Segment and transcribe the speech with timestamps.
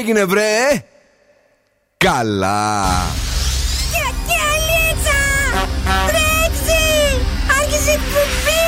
[0.00, 0.84] έγινε βρε;
[1.96, 2.86] Καλά.
[4.26, 5.20] Κιαλίτσα
[6.06, 6.82] Τρέξει.
[7.60, 8.66] Άρχισε εκπομπή.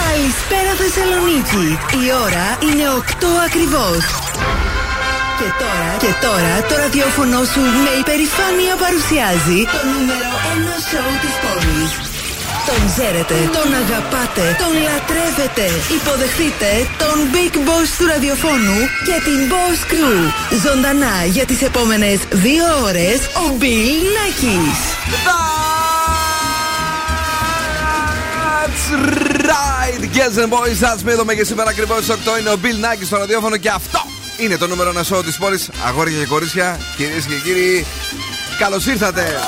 [0.00, 1.78] Καλησπέρα Θεσσαλονίκη.
[2.04, 4.15] Η ώρα είναι 8 ακριβώς
[5.40, 11.34] και τώρα, και τώρα το ραδιόφωνο σου με υπερηφάνεια παρουσιάζει το νούμερο 1 σοου της
[11.42, 11.90] πόλης.
[12.68, 15.66] Τον ξέρετε, τον αγαπάτε, τον λατρεύετε.
[15.98, 16.70] Υποδεχτείτε
[17.02, 20.18] τον Big Boss του ραδιοφώνου και την Boss Crew.
[20.64, 24.80] Ζωντανά για τις επόμενες δύο ώρες ο Bill Nackis.
[28.66, 28.84] That's
[29.52, 30.78] right, girls and boys.
[30.84, 34.15] That's me εδώ και σήμερα ακριβώς 8 είναι ο Bill Nackis στο ραδιόφωνο και αυτό
[34.36, 35.70] είναι το νούμερο ένα σώμα της πόλης.
[35.86, 37.86] Αγόρια και κορίτσια, κυρίες και κύριοι,
[38.58, 39.40] καλώς ήρθατε.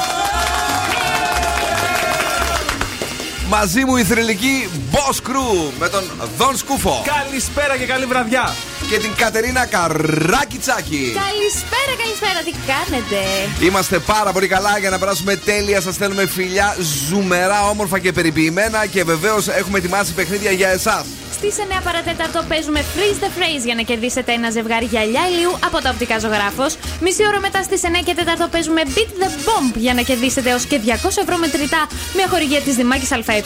[3.48, 6.04] Μαζί μου η θρηλυκή Boss Crew με τον
[6.36, 7.04] Δον Σκούφο.
[7.04, 8.54] Καλησπέρα και καλή βραδιά.
[8.90, 11.16] Και την Κατερίνα Καράκη Τσάκη.
[11.24, 13.16] Καλησπέρα, καλησπέρα, τι κάνετε;
[13.60, 15.80] Είμαστε πάρα πολύ καλά για να περάσουμε τέλεια.
[15.80, 16.76] Σας στέλνουμε φιλιά
[17.08, 18.86] ζουμερά, όμορφα και περιποιημένα.
[18.86, 21.04] Και βεβαίως έχουμε ετοιμάσει παιχνίδια για εσάς.
[21.40, 25.78] Στις 9 παρατέταρτο παίζουμε Freeze the Phrase για να κερδίσετε ένα ζευγάρι γυαλιά ηλίου από
[25.82, 26.72] τα οπτικά ζωγράφος.
[27.04, 30.64] Μισή ώρα μετά στις 9 και 4 παίζουμε Beat the Bomb για να κερδίσετε έως
[30.64, 30.90] και 200
[31.24, 31.82] ευρώ μετρητά
[32.16, 33.42] μια χορηγία της Δημάκης ΑΕ.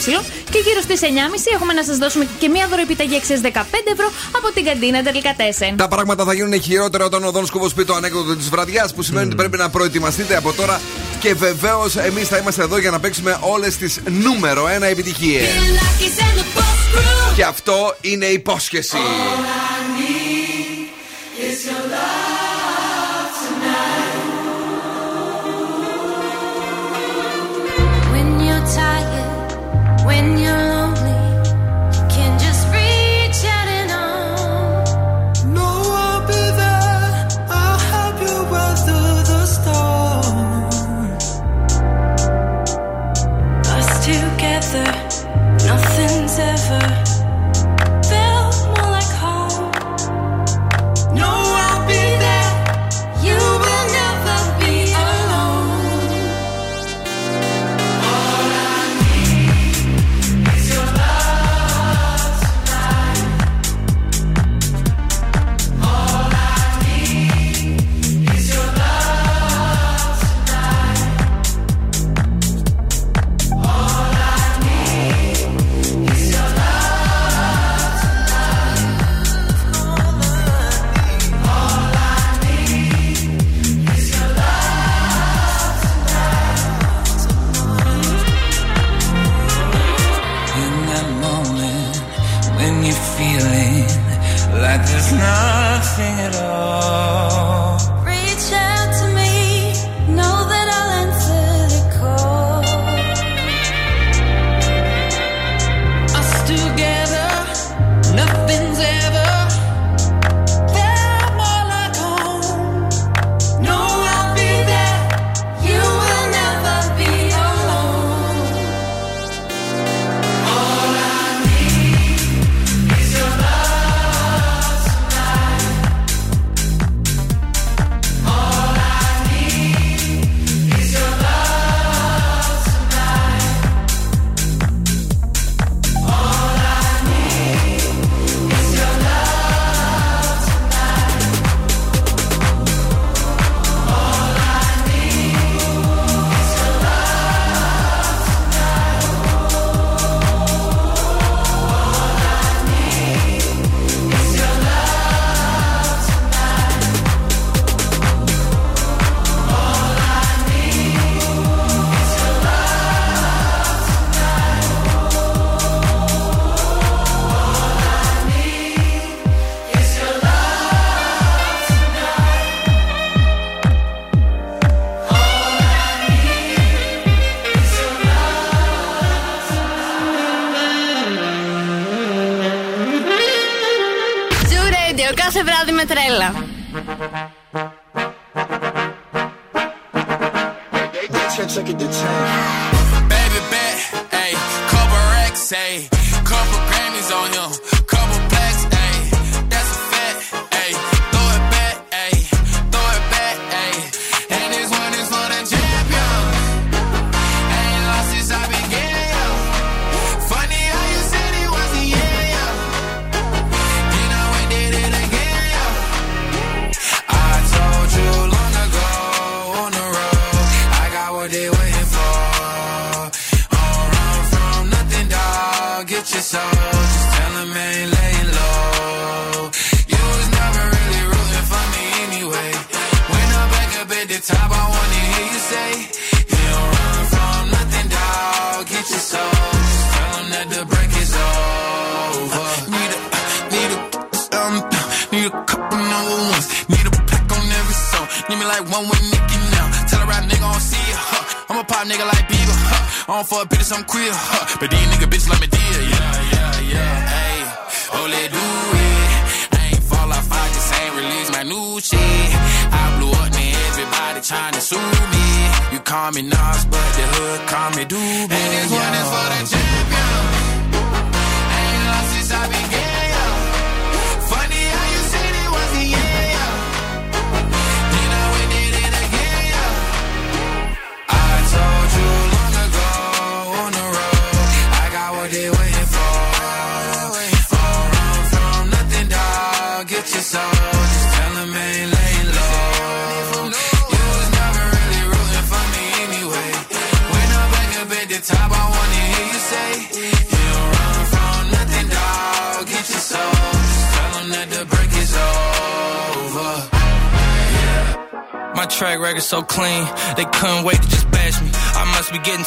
[0.53, 1.07] Και γύρω στις 9.30
[1.55, 3.49] έχουμε να σας δώσουμε και μια δωρεπιταγή αξία 15
[3.95, 5.75] ευρώ από την καντίνα τελικά 4.
[5.77, 9.03] Τα πράγματα θα γίνουν χειρότερα όταν ο Δόν Σκούβος πει το ανέκδοτο της βραδιάς που
[9.03, 10.81] σημαίνει ότι πρέπει να προετοιμαστείτε από τώρα.
[11.21, 15.49] Και βεβαίως εμείς θα είμαστε εδώ για να παίξουμε όλες τις νούμερο 1 επιτυχίες.
[17.35, 18.97] Και αυτό είναι υπόσχεση.
[21.65, 21.82] When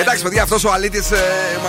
[0.00, 1.08] Εντάξει, παιδιά, αυτός ο αλήτης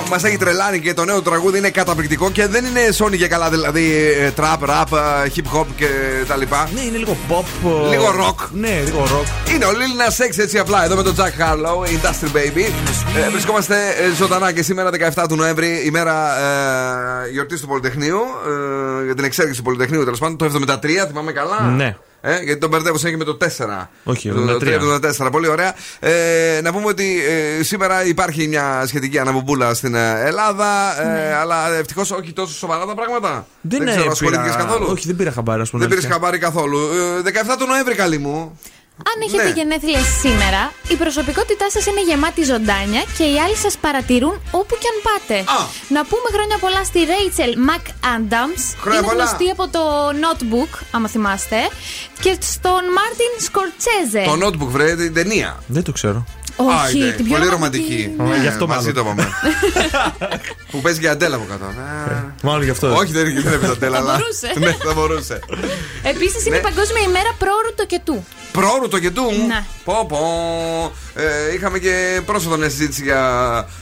[0.10, 3.50] μα έχει τρελάνει και το νέο τραγούδι είναι καταπληκτικό και δεν είναι Sony και καλά,
[3.50, 5.88] δηλαδή ε, trap, rap, ε, hip hop και
[6.28, 6.70] τα λοιπά.
[6.74, 7.44] Ναι, είναι λίγο pop.
[7.86, 8.48] ε, Λίγο rock.
[8.52, 9.52] Ναι, λίγο rock.
[9.54, 9.74] Είναι ο Lil
[10.10, 12.72] Nas X έτσι απλά εδώ με τον Jack Harlow, Industry Baby.
[13.26, 16.40] Ε, βρισκόμαστε ε, ζωντανά και σήμερα 17 του Νοέμβρη, ημέρα
[17.26, 18.20] ε, γιορτής του Πολυτεχνείου,
[19.02, 21.62] ε, για την εξέγερση του Πολυτεχνείου τέλος πάντων, το 73, θυμάμαι καλά.
[21.62, 21.96] Ναι.
[22.28, 23.88] Ε, γιατί τον μπερδεύω και με το 4.
[24.04, 25.20] Όχι, το 73.
[25.28, 25.32] 3-74.
[25.32, 25.76] Πολύ ωραία.
[26.00, 27.18] Ε, να πούμε ότι
[27.60, 30.66] ε, σήμερα υπάρχει μια σχετική αναβουμπούλα στην ε, Ελλάδα.
[31.02, 33.48] Ε, αλλά ευτυχώς όχι τόσο σοβαρά τα πράγματα.
[33.62, 34.88] Δεν, ξέρω, ε, ασχολήθηκες πήρα- καθόλου.
[34.92, 35.86] Όχι, δεν πήρα χαμπάρι, ας πούμε.
[35.88, 36.80] Δεν πήρες χαμπάρι καθόλου.
[36.80, 38.60] Ε, 17 του Νοέμβρη, καλή μου.
[38.98, 39.50] Αν έχετε Ναι.
[39.50, 44.88] γενέθλια σήμερα, η προσωπικότητά σας είναι γεμάτη ζωντάνια και οι άλλοι σας παρατηρούν όπου και
[44.94, 45.38] αν πάτε.
[45.40, 45.60] Α.
[45.96, 48.62] Να πούμε χρόνια πολλά στη Rachel McAdams.
[48.82, 49.24] Χρόνια είναι πολλά.
[49.24, 49.82] γνωστή από το
[50.24, 51.58] Notebook, άμα θυμάστε.
[52.22, 54.24] Και στον Μάρτιν Σκορτσέζε.
[54.26, 55.60] Το notebook, βρε, την ταινία.
[55.68, 56.26] Δεν το ξέρω.
[56.56, 58.14] Όχι, Άιντε, την πιο πολύ ρομαντική.
[58.18, 58.40] ρομαντική.
[58.40, 59.16] Α, γι' αυτό μαζί μάλλον.
[59.16, 59.30] το είπαμε.
[60.72, 61.66] Που παίζει και αντέλα από κάτω.
[61.66, 62.34] Α.
[62.42, 62.96] Μάλλον γι' αυτό.
[62.96, 64.18] Όχι, δεν δεν έπαιζε αντέλα, Θα αλλά.
[64.18, 64.54] μπορούσε.
[64.60, 65.40] Ναι, θα μπορούσε.
[66.04, 66.62] Επίσης είναι Ναι.
[66.62, 68.26] η Παγκόσμια ημέρα πρόωρου τοκετού.
[68.52, 69.24] Πρόωρου το κετού.
[69.48, 69.64] Ναι.
[69.84, 70.18] Πω, πω.
[71.16, 73.22] Ε, είχαμε και πρόσφατα μια συζήτηση για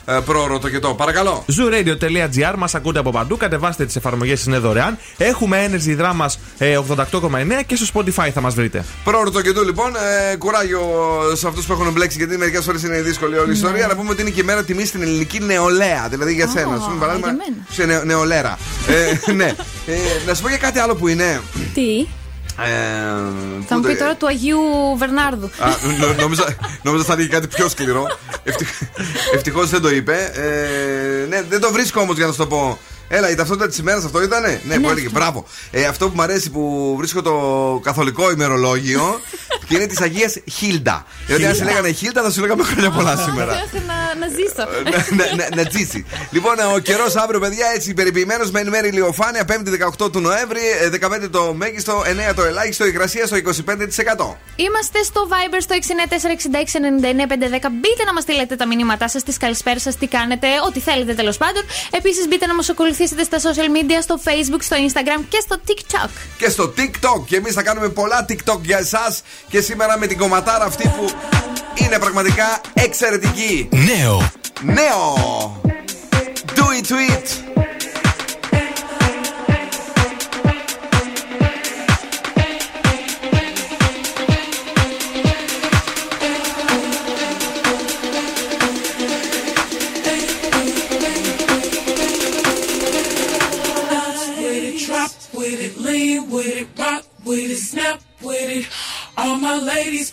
[0.04, 0.94] ε, πρόωρο το κετό.
[0.94, 1.44] Παρακαλώ.
[1.58, 3.36] Zooradio.gr μας ακούτε από παντού.
[3.36, 4.98] Κατεβάστε τις εφαρμογές, είναι δωρεάν.
[5.16, 6.26] Έχουμε Energy Drama
[6.58, 6.78] ε,
[7.10, 7.28] 88,9
[7.66, 8.84] και στο Spotify θα μας βρείτε.
[9.04, 9.92] Πρόωρο το κετού, λοιπόν.
[10.32, 10.80] Ε, κουράγιο
[11.34, 13.86] σε αυτούς που έχουν μπλέξει, γιατί μερικές φορές είναι δύσκολη όλη η ιστορία.
[13.86, 16.06] Να πούμε ότι είναι και η μέρα τιμή στην ελληνική νεολαία.
[16.10, 16.68] Δηλαδή για σένα.
[16.70, 16.74] Ναι.
[16.76, 17.28] Ω, Σου πούμε παράδειγμα.
[17.32, 17.66] για μένα.
[17.70, 18.58] Σε νεο, νεολαία.
[18.88, 19.54] ε, ναι.
[19.86, 19.94] Ε,
[20.26, 21.40] να σου πω για κάτι άλλο που είναι.
[21.74, 22.06] Τι;
[22.62, 22.66] Ε,
[23.68, 24.58] Θα μου που πει το- τώρα του Αγίου
[24.98, 25.50] Βερνάρδου.
[25.58, 25.68] Α,
[26.00, 28.06] νο- νόμιζα, νόμιζα θα είναι κάτι πιο σκληρό.
[29.34, 30.30] Ευτυχώς δεν το είπε.
[30.34, 32.78] Ε, ναι, δεν το βρίσκω όμως για να σου το πω.
[33.08, 35.06] Έλα, η ταυτότητα της ημέρας αυτό ήτανε; Ναι, που έλεγε.
[35.06, 35.18] αυτό.
[35.18, 35.44] Μπράβο.
[35.70, 37.34] Ε, αυτό που μου αρέσει που βρίσκω το
[37.84, 39.20] καθολικό ημερολόγιο.
[39.68, 41.06] και είναι της Αγίας Χίλντα.
[41.26, 43.52] Δηλαδή, αν σε λέγανε Χίλντα, θα σου λέγαμε χρόνια πολλά σήμερα.
[43.52, 44.64] Αχ, να, να ζήσω.
[45.16, 46.06] να, να, να τσίσει.
[46.30, 49.44] Λοιπόν, ο καιρός αύριο, παιδιά, έτσι περιποιημένος με εν μέρη ηλιοφάνεια.
[49.48, 49.68] 5η
[50.06, 54.36] 18 του Νοέμβρη, ε, 15 το μέγιστο, 9 το ελάχιστο, υγρασία στο 25%.
[54.56, 57.70] Είμαστε στο Viber στο 694-6699-510.
[57.80, 61.36] Μπείτε να μας στείλετε τα μηνύματά σας, τις καλησπέρα σας, τι κάνετε, ό,τι θέλετε τέλος
[61.36, 61.62] πάντων.
[61.90, 62.93] Επίσης, μπείτε να μας ακολουθήσετε
[63.24, 66.08] στα social media, στο Facebook, στο Instagram και στο TikTok.
[66.38, 67.24] Και στο TikTok.
[67.26, 69.22] Και εμείς θα κάνουμε πολλά TikTok για εσάς.
[69.48, 71.10] Και σήμερα με την κομματάρα αυτή που
[71.74, 73.68] είναι πραγματικά εξαιρετική.
[73.70, 74.32] Νέο.
[74.62, 75.60] Νέο!
[76.56, 77.63] Do it to it!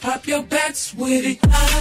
[0.01, 0.93] Pop your it.
[0.95, 1.80] With it,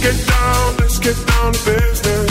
[0.00, 2.30] Let's get down, let's get down to business.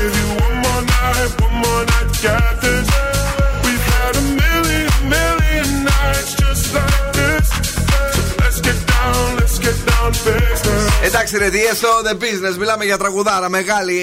[0.00, 2.86] Give you one more night, one more night to get this.
[3.64, 7.46] We've had a million, million nights just like this.
[8.22, 11.04] So let's get down, let's get down to business.
[11.04, 12.56] Εντάξει, ρε, τι στο The Business.
[12.58, 14.00] Μιλάμε για τραγουδάρα μεγάλη.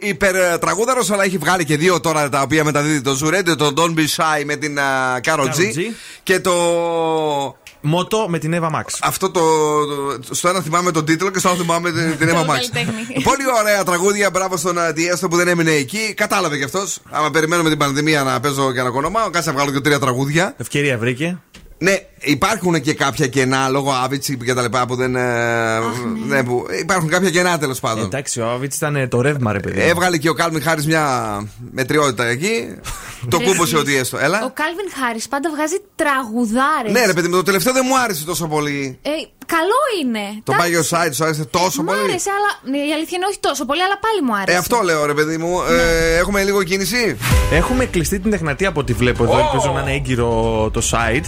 [0.00, 3.56] Υπερ τραγούδαρο, αλλά έχει βγάλει και δύο τώρα τα οποία μεταδίδει το Zuradio.
[3.58, 4.74] Το Don't Be Shy με την
[5.20, 5.76] Κάρο Karol G.
[5.76, 5.80] G.
[6.22, 6.54] Και το.
[7.80, 8.84] Motto με την Ava Max.
[9.02, 9.40] Αυτό το,
[9.86, 12.46] το- Στο ένα θυμάμαι τον τίτλο και στο άλλο θυμάμαι την, την Ava Max.
[12.46, 13.22] καλλιτέχνη.
[13.22, 14.30] Πολύ ωραία τραγούδια.
[14.30, 16.14] Μπράβο στον Tiësto που δεν έμεινε εκεί.
[16.16, 16.98] Κατάλαβε κι αυτός.
[17.10, 20.54] Άμα περιμένουμε την πανδημία να παίζω και να κονομάω, κάτσε να βγάλω και τρία τραγούδια.
[20.58, 21.38] Ευκαιρία βρήκε.
[21.78, 25.16] Ναι, υπάρχουν και κάποια κενά λόγω Avicii και τα λοιπά που δεν.
[25.16, 25.78] ε,
[26.26, 28.04] ναι, που, υπάρχουν κάποια κενά τέλος πάντων.
[28.04, 29.80] Εντάξει, ο Avicii ήταν ε, το ρεύμα, ρε παιδί.
[29.80, 31.04] Έβγαλε και ο Calvin Harris μια
[31.70, 32.74] μετριότητα εκεί.
[33.30, 33.76] το Ρε, κούμποσε εσύ.
[33.76, 34.18] ότι έστω.
[34.18, 34.44] Έλα.
[34.44, 36.92] Ο Κάλβιν Χάρη πάντα βγάζει τραγουδάρες.
[36.92, 38.98] Ναι, ρε παιδί, μου, το τελευταίο δεν μου άρεσε τόσο πολύ.
[39.02, 39.10] Ε,
[39.46, 40.24] καλό είναι.
[40.44, 40.72] Το Εντάξει.
[40.72, 43.38] By Your Side σου άρεσε τόσο Μ' πολύ; άρεσε, αλλά ναι, η αλήθεια είναι όχι
[43.40, 44.56] τόσο πολύ, αλλά πάλι μου άρεσε.
[44.56, 45.60] Ε, αυτό λέω, ρε παιδί μου.
[45.62, 47.16] Ε, έχουμε λίγο κίνηση;
[47.52, 49.34] Έχουμε κλειστεί την τεχνατή από ό,τι βλέπω εδώ.
[49.34, 49.38] Ω!
[49.38, 50.30] Ελπίζω να είναι έγκυρο
[50.72, 51.24] το site.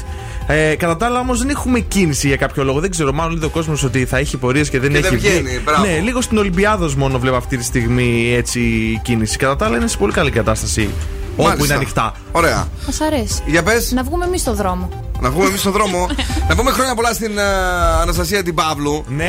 [0.50, 2.80] Ε, κατά τα άλλα όμως δεν έχουμε κίνηση για κάποιο λόγο.
[2.80, 5.18] Δεν ξέρω, μάλλον είδε ο κόσμος ότι θα έχει πορείες και δεν Και έχει δεν
[5.18, 5.28] βγει.
[5.28, 5.84] βγαίνει, μπράβο.
[5.86, 8.60] Ναι, λίγο στην Ολυμπιάδος μόνο βλέπω αυτή τη στιγμή έτσι
[9.02, 9.36] κίνηση.
[9.36, 10.90] Κατά τα άλλα είναι σε πολύ καλή κατάσταση.
[11.36, 11.64] Όπου Μάλιστα.
[11.66, 12.14] είναι ανοιχτά.
[12.32, 12.68] Ωραία.
[12.86, 13.42] Μας αρέσει.
[13.46, 14.88] Για πες, Να βγούμε εμείς στο δρόμο.
[15.20, 16.06] να βγούμε εμείς στον δρόμο.
[16.48, 17.42] να πούμε χρόνια πολλά στην ε,
[18.02, 19.04] Αναστασία την Παύλου.
[19.08, 19.24] Ναι,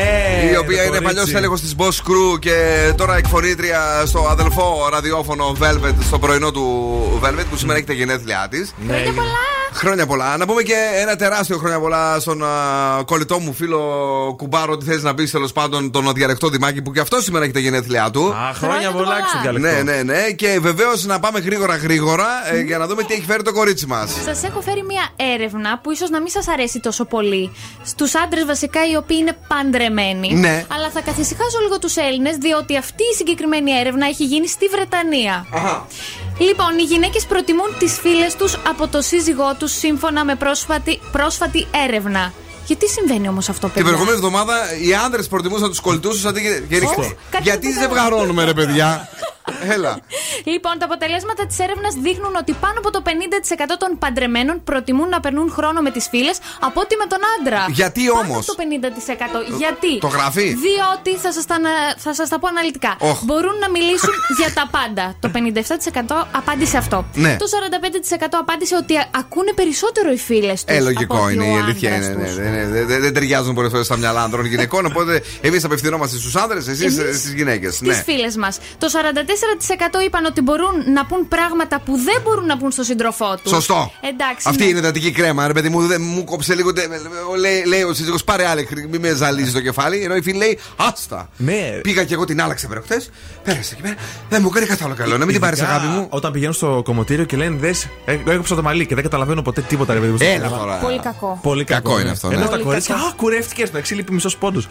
[0.53, 1.03] η οποία το είναι κορίτσι.
[1.03, 2.55] παλιός έλεγχος της Boss Crew και
[2.97, 8.47] τώρα εκφωνήτρια στο αδελφό ραδιόφωνο Velvet, στο πρωινό του Velvet, που σήμερα έχει τα γενέθλιά
[8.49, 8.73] της.
[8.87, 9.29] Ναι, Χρόνια πολλά.
[10.37, 12.47] Να πούμε και ένα τεράστιο χρόνια πολλά στον α,
[13.05, 13.79] κολλητό μου φίλο
[14.37, 17.53] Κουμπάρο, ότι θέλει να πεις τέλος πάντων τον διαλεκτό Δημάκη, που και αυτό σήμερα έχει
[17.53, 18.21] τα γενέθλιά του.
[18.27, 19.17] Α, χρόνια Χρόνια πολλά πολλά.
[19.17, 19.83] έξω διαλεκτό.
[19.83, 20.31] Ναι, ναι, ναι.
[20.31, 23.85] Και βεβαίως να πάμε γρήγορα γρήγορα ε, για να δούμε τι έχει φέρει το κορίτσι
[23.85, 24.11] μας.
[24.25, 27.51] Σας έχω φέρει μια έρευνα που ίσως να μην σας αρέσει τόσο πολύ.
[27.83, 30.33] Στους άντρες βασικά οι οποίοι είναι παντρεμένοι.
[30.33, 30.65] Ναι.
[30.75, 35.45] Αλλά θα καθησυχάσω λίγο τους Έλληνες, διότι αυτή η συγκεκριμένη έρευνα έχει γίνει στη Βρετανία.
[36.39, 41.67] Λοιπόν, οι γυναίκες προτιμούν τις φίλες τους από το σύζυγό τους σύμφωνα με πρόσφατη, πρόσφατη
[41.85, 42.33] έρευνα.
[42.69, 44.55] Γιατί συμβαίνει όμως αυτό, Την παιδιά; προηγούμενη εβδομάδα
[44.85, 46.93] οι άντρε προτιμούσαν τους κολλητού του αντί για- για- Ω,
[47.31, 49.09] κάτι Γιατί δεν ζευγαρώνουμε, ρε παιδιά;
[49.75, 49.99] Έλα.
[50.53, 55.19] Λοιπόν, τα αποτελέσματα της έρευνας δείχνουν ότι πάνω από το 50% των παντρεμένων προτιμούν να
[55.19, 57.61] περνούν χρόνο με τις φίλες από ότι με τον άντρα.
[57.81, 59.39] Γιατί Πάνω όμως; από το 50%.
[59.61, 62.95] Γιατί; το γράφει; Διότι θα σας τα, να- θα σας τα πω αναλυτικά.
[62.99, 63.19] Οχ.
[63.23, 65.05] Μπορούν να μιλήσουν για τα πάντα.
[65.19, 66.97] Το 57% απάντησε αυτό.
[67.13, 67.35] Ναι.
[67.39, 70.75] Το 45% απάντησε ότι α- ακούνε περισσότερο οι φίλες τους.
[70.75, 71.95] Ε, λογικό είναι η αλήθεια.
[71.95, 74.85] Είναι, ναι, ναι, ναι, δεν- δεν- δεν ταιριάζουν πολλές φορές στα μυαλά άντρων και γυναικών.
[74.85, 77.75] Οπότε εμείς απευθυνόμαστε στους άντρε, εσείς Εμείς στις γυναίκες.
[77.75, 78.03] Στις Ναι.
[78.05, 78.57] φίλες μας.
[78.77, 83.37] Το 44% είπαν ότι μπορούν να πούν πράγματα που δεν μπορούν να πούν στον σύντροφό
[83.43, 83.51] τους.
[83.51, 83.91] Σωστό.
[84.01, 84.45] Εντάξει.
[84.49, 84.69] Αυτή ναι.
[84.69, 85.47] είναι εντατική κρέμα.
[85.47, 86.73] Ρε παιδί μου, δεν μου κόψε λίγο.
[86.73, 86.87] τε-
[87.39, 90.03] Λέει, λέει ο σύζυγος, πάρε άλλη, μην με ζαλίζεις το κεφάλι.
[90.03, 91.29] Ενώ η φίλη λέει, άστα.
[91.37, 91.79] Ναι.
[91.81, 93.01] Πήγα και εγώ την άλλαξα πέρα χθε.
[93.43, 93.95] Πέρασε εκεί πέρα.
[94.29, 95.11] Δεν μου κάνει καθόλου καλό.
[95.17, 96.07] Να μην την πάρεις Ειδικά αγάπη μου.
[96.09, 99.93] Όταν πηγαίνουν στο κομμωτήριο και λένε Δες, έκοψα το μαλλί και δεν καταλαβαίνω ποτέ τίποτα,
[99.93, 100.17] ρε παιδί μου.
[100.17, 100.57] στο Έλα κόμμα».
[100.59, 100.75] τώρα.
[100.75, 101.39] Πολύ κακό.
[101.43, 101.81] Πολύ κακό.
[101.81, 102.01] Κακό ναι.
[102.01, 102.35] είναι αυτό, ναι.
[102.35, 103.07] Ενώ τα Πολύ κορίτσια, κακό.
[103.07, 104.65] Α, κουρεύτηκες, το εξή λείπει μισός πόντους.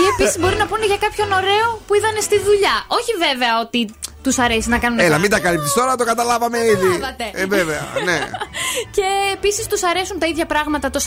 [0.00, 2.74] Ή επίσης μπορεί να πούνε για κάποιον ωραίο που είδανε στη δουλειά.
[2.98, 3.80] Όχι βέβαια ότι
[4.22, 4.98] τους αρέσει να κάνουν.
[4.98, 5.20] Έλα, πράγματα.
[5.20, 6.74] μην τα καλύπτεις τώρα, το καταλάβαμε ήδη.
[6.74, 7.30] Καταλάβατε.
[7.32, 8.18] Ε, βέβαια, ναι.
[8.96, 11.00] Και επίσης τους αρέσουν τα ίδια πράγματα, το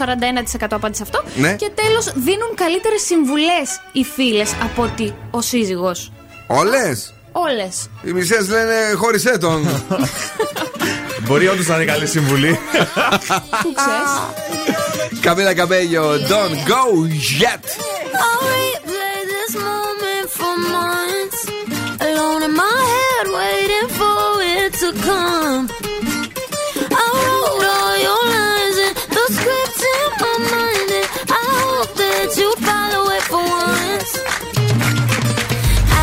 [0.59, 1.23] 41% απάντησε αυτό.
[1.35, 1.53] Ναι.
[1.55, 6.11] Και τέλος δίνουν καλύτερες συμβουλές οι φίλες από ότι ο σύζυγος.
[6.47, 7.89] Όλες; Όλες.
[8.01, 9.67] Οι μισές λένε χώρισέ τον.
[11.22, 12.58] Μπορεί όντω να είναι καλή συμβουλή.
[13.62, 14.04] Πού ξέρει.
[15.20, 16.82] Καμίλα Καμπέλιο, don't go
[17.40, 17.64] yet.
[18.24, 21.40] I'll replay this moment for months.
[22.08, 24.20] Alone in my head, waiting for
[24.56, 25.64] it to come.
[27.02, 31.08] I wrote all your lines and the scripts in my mind, and
[31.40, 34.12] I hope that you'd follow it for once.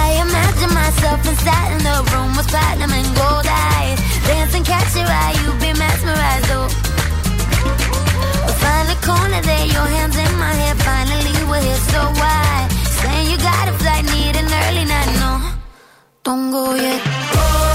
[0.02, 3.77] I imagine myself inside in the room with platinum and gold eyes, dancing,
[4.69, 6.51] catch your eye, you'd be mesmerized.
[6.53, 6.69] Oh.
[8.63, 10.75] Find a corner there, your hands in my hair.
[10.91, 12.69] Finally, we're here, so why?
[13.01, 15.11] Saying you got a flight, need an early night.
[15.23, 15.33] No,
[16.23, 17.01] don't go yet.
[17.41, 17.68] Oh,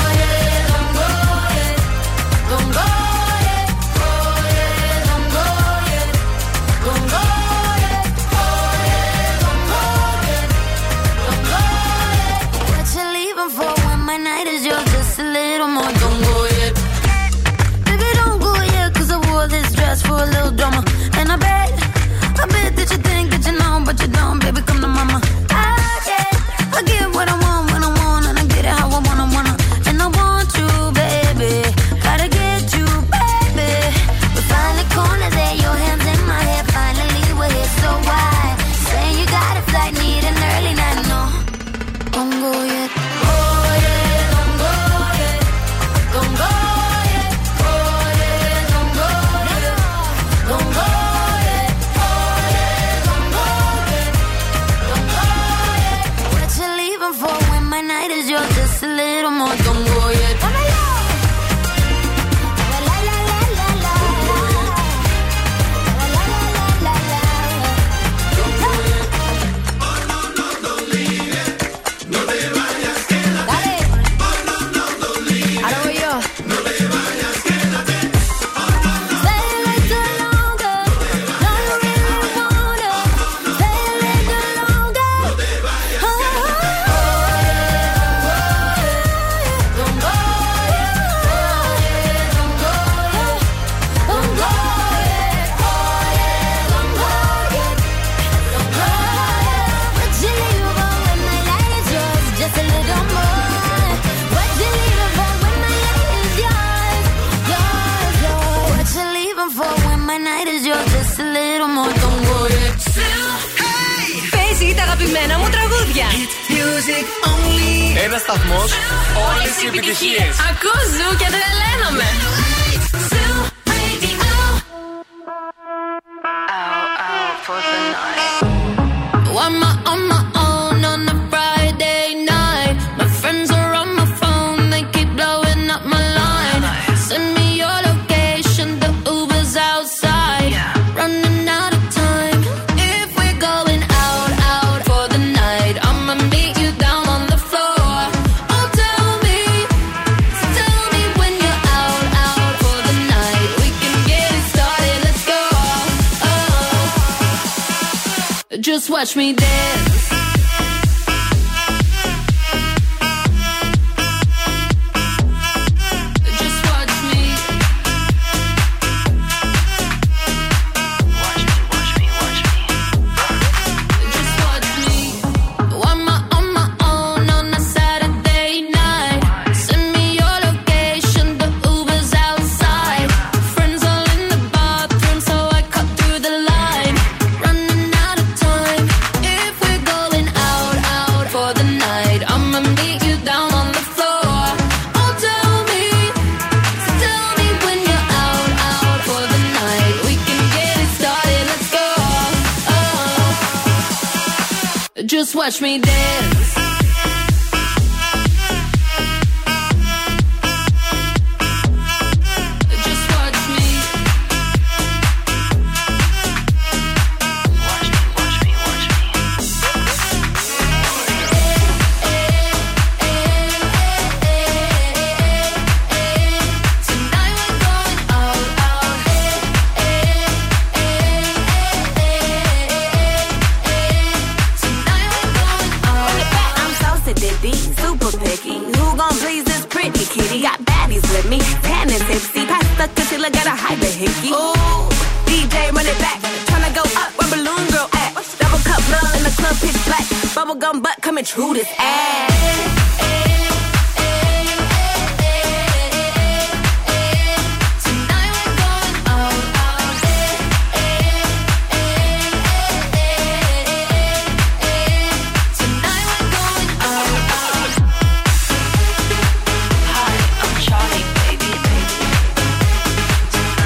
[250.63, 252.29] gum butt coming true this ass.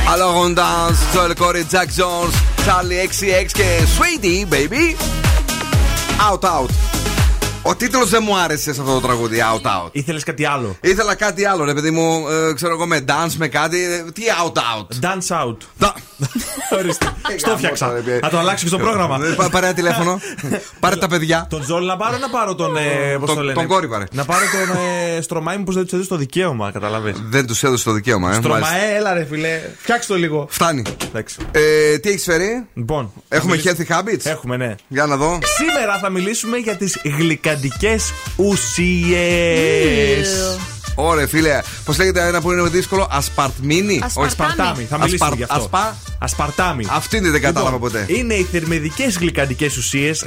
[0.08, 4.96] Alors on dance, Joel Corey, Jack Jones, Charlie XCX και Sweetie, baby.
[6.24, 6.85] Out, out.
[7.69, 9.89] Ο τίτλος δεν μου άρεσε σε αυτό το τραγούδι, Out, out.
[9.91, 13.47] Ήθελες κάτι άλλο; Ήθελα κάτι άλλο, ρε παιδί μου, ε, ξέρω εγώ με dance, με
[13.47, 13.83] κάτι.
[13.83, 15.57] ε, Τι out, out; Dance out.
[16.71, 17.05] Da- Ορίστε.
[17.37, 18.01] Στο φτιάξα.
[18.05, 19.19] ρε, ε, Θα το αλλάξω και στο πρόγραμμα.
[19.25, 20.19] Ε, πά- Πάρε ένα τηλέφωνο.
[20.79, 21.47] Πάρε τα παιδιά.
[21.49, 22.75] Τον Τζόλ να πάρω ή να πάρω τον.
[22.77, 22.81] ε,
[23.19, 24.03] πώς Τον- το λένε; τον κόρη πάρε.
[24.11, 24.77] Να πάρω τον
[25.17, 28.27] ε, Στρωμάι μου που δεν τους έδωσε το δικαίωμα, καταλαβες; Δεν τους έδωσε το δικαίωμα,
[28.27, 28.31] ε.
[28.39, 28.55] μάλιστα.
[28.65, 29.59] Στρωμαέ, έλα ρε φιλέ.
[29.81, 30.47] Φτιάξτε το λίγο.
[30.49, 30.81] Φτάνει.
[31.07, 31.37] Εντάξει.
[31.51, 33.11] Ε, τι έχεις φέρει, Λοιπόν.
[33.29, 34.75] Έχουμε θα healthy habits; Έχουμε, ναι.
[34.87, 35.39] Για να δω.
[35.43, 39.07] Σήμερα θα μιλήσουμε για τις γλυκαντικές ουσίες.
[40.99, 41.59] Ωραία, φίλε.
[41.85, 43.99] Πώς λέγεται ένα που είναι δύσκολο, ασπαρτμίνη.
[44.13, 44.83] Όχι, Ασπαρτάμι.
[44.89, 45.55] Θα μιλήσουμε Ασπαρ- γι' αυτό.
[45.55, 46.85] ασπα- Ασπαρτάμι.
[46.89, 48.05] Αυτή είναι, δεν κατάλαβα Λοιπόν, ποτέ.
[48.13, 50.25] Είναι οι θερμιδικές γλυκαντικές ουσίες,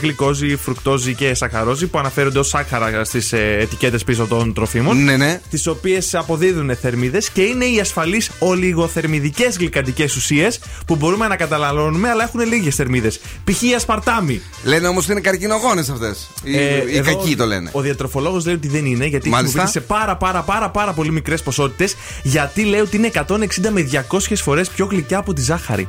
[0.00, 5.04] γλυκόζη, φρουκτόζη και σαχαρόζη, που αναφέρονται ως σάκαρα στις ε, ετικέτες πίσω των τροφίμων.
[5.04, 5.40] Ναι, ναι.
[5.50, 12.08] Τις οποίες αποδίδουν θερμίδες και είναι οι ασφαλείς ολιγοθερμιδικές γλυκαντικές ουσίες που μπορούμε να καταναλώνουμε,
[12.10, 13.20] αλλά έχουν λίγες θερμίδες.
[13.44, 13.62] Π.χ.
[13.62, 14.42] η ασπαρτάμι.
[14.64, 16.30] Λένε όμως ότι είναι καρκινογόνες αυτές.
[16.42, 17.70] Οι, Ε, οι εδώ κακοί το λένε.
[17.72, 19.70] Ο διατροφολόγος λέει ότι δεν είναι, γιατί Μάλιστα.
[19.84, 21.94] Χρησιμοποιείται σε πάρα πάρα πάρα πάρα πολύ μικρές ποσότητες.
[22.22, 25.88] Γιατί λέει ότι είναι 160 με 200 φορές πιο γλυκιά από τη ζάχαρη.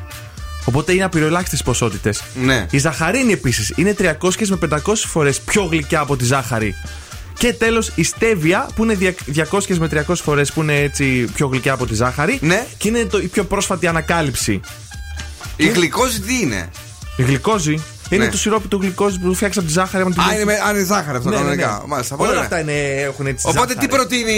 [0.65, 2.23] Οπότε είναι απειροελάχιστες ποσότητες.
[2.35, 2.67] Ναι.
[2.71, 6.75] Η ζαχαρίνη επίσης είναι 300 με 500 φορές πιο γλυκιά από τη ζάχαρη.
[7.37, 11.47] Και τέλος η στέβια που είναι δια- 200 με 300 φορές που είναι έτσι πιο
[11.47, 12.37] γλυκιά από τη ζάχαρη.
[12.41, 12.67] Ναι.
[12.77, 14.59] Και είναι το, η πιο πρόσφατη ανακάλυψη.
[15.55, 16.69] Η γλυκόζη τι είναι;
[17.15, 18.29] Η γλυκόζη είναι Ναι.
[18.31, 20.03] το σιρόπι του γλυκόζη που φτιάξει από τη ζάχαρη.
[20.03, 21.55] άμα την Α, πεις- είναι, με, αν είναι ζάχαρη αυτό Ναι, ναι, ναι.
[21.55, 21.83] κανονικά.
[21.87, 22.49] Μάλιστα, πολύ Όλα ωραία.
[22.49, 23.47] αυτά είναι, έχουν έτσι.
[23.47, 23.87] Οπότε τι ζάχαρη.
[23.87, 24.31] προτείνει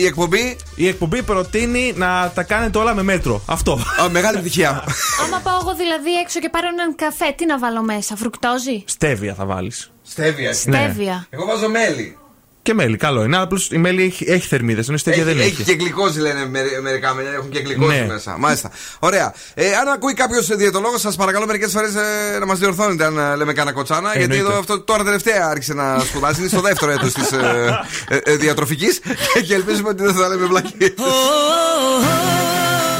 [0.00, 3.42] η εκπομπή; Η εκπομπή προτείνει να τα κάνετε όλα με μέτρο.
[3.46, 3.72] Αυτό.
[4.02, 4.84] Α, μεγάλη επιτυχία.
[5.24, 9.34] Άμα πάω εγώ δηλαδή έξω και πάρω έναν καφέ, τι να βάλω μέσα, φρουκτόζη, Στέβια
[9.34, 9.90] θα βάλεις.
[10.02, 10.52] Στέβια.
[10.54, 11.26] στέβια.
[11.30, 12.16] Εγώ βάζω μέλι.
[12.64, 13.36] Και μέλι, καλό είναι.
[13.36, 15.62] Απλώς η μέλι έχει, έχει θερμίδες, ενώ η στέβια Έχει, δεν έχει έχει.
[15.62, 18.06] και γλυκόζη λένε μερι- μερικά μέλη, έχουν και γλυκόζη Ναι.
[18.06, 18.36] μέσα.
[18.38, 18.70] Μάλιστα.
[18.98, 19.34] Ωραία.
[19.54, 23.36] Ε, αν ακούει κάποιος διαιτολόγος, σας παρακαλώ μερικές φορές ε, να μας διορθώνετε αν ε,
[23.36, 24.08] λέμε κανένα κοτσάνα.
[24.16, 24.44] γιατί Εννοείται.
[24.44, 26.40] εδώ αυτό τώρα τελευταία άρχισε να σπουδάζει.
[26.40, 29.00] Είναι στο δεύτερο έτος της ε, ε, ε, διατροφικής
[29.46, 30.94] και ελπίζουμε ότι δεν θα λέμε βλακίες.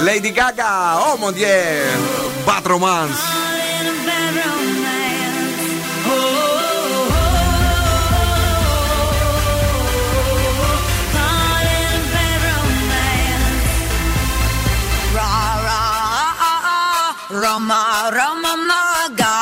[0.07, 0.72] Lady Gaga,
[1.07, 3.20] oh mon dieu, Bad Romance.
[17.43, 19.42] Рома, Рома много.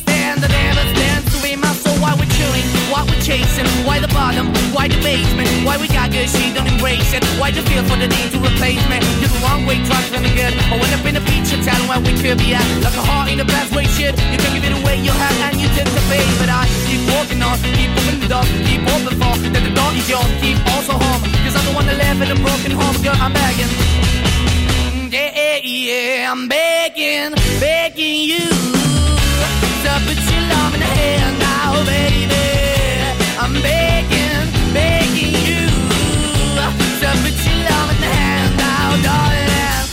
[3.31, 3.69] chasing?
[3.85, 4.51] Why the bottom?
[4.75, 5.47] Why the basement?
[5.63, 7.23] Why we got good, she don't embrace it?
[7.39, 8.97] Why the feel for the need to replace me?
[9.21, 10.53] You're the wrong way, trying to good.
[10.73, 12.65] I went up in a feature town where we could be at.
[12.83, 14.17] Like a heart in a best way, shit.
[14.33, 16.27] You can give it away, you have, and you take the bait.
[16.41, 19.91] But I keep walking on, keep moving the door, keep open for that the door
[19.93, 21.21] is yours, keep also home.
[21.45, 23.71] Cause I'm the one that live in a broken home, girl, I'm begging.
[25.13, 28.47] Yeah, yeah, yeah, I'm begging, begging you
[29.83, 31.50] to put your love in the hand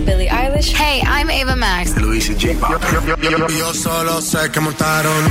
[0.00, 0.72] Hey, it's Billie Eilish.
[0.72, 1.96] Hey, I'm Ava Max.
[1.96, 2.56] Luis y J
[3.58, 5.30] Yo solo sé que montaron.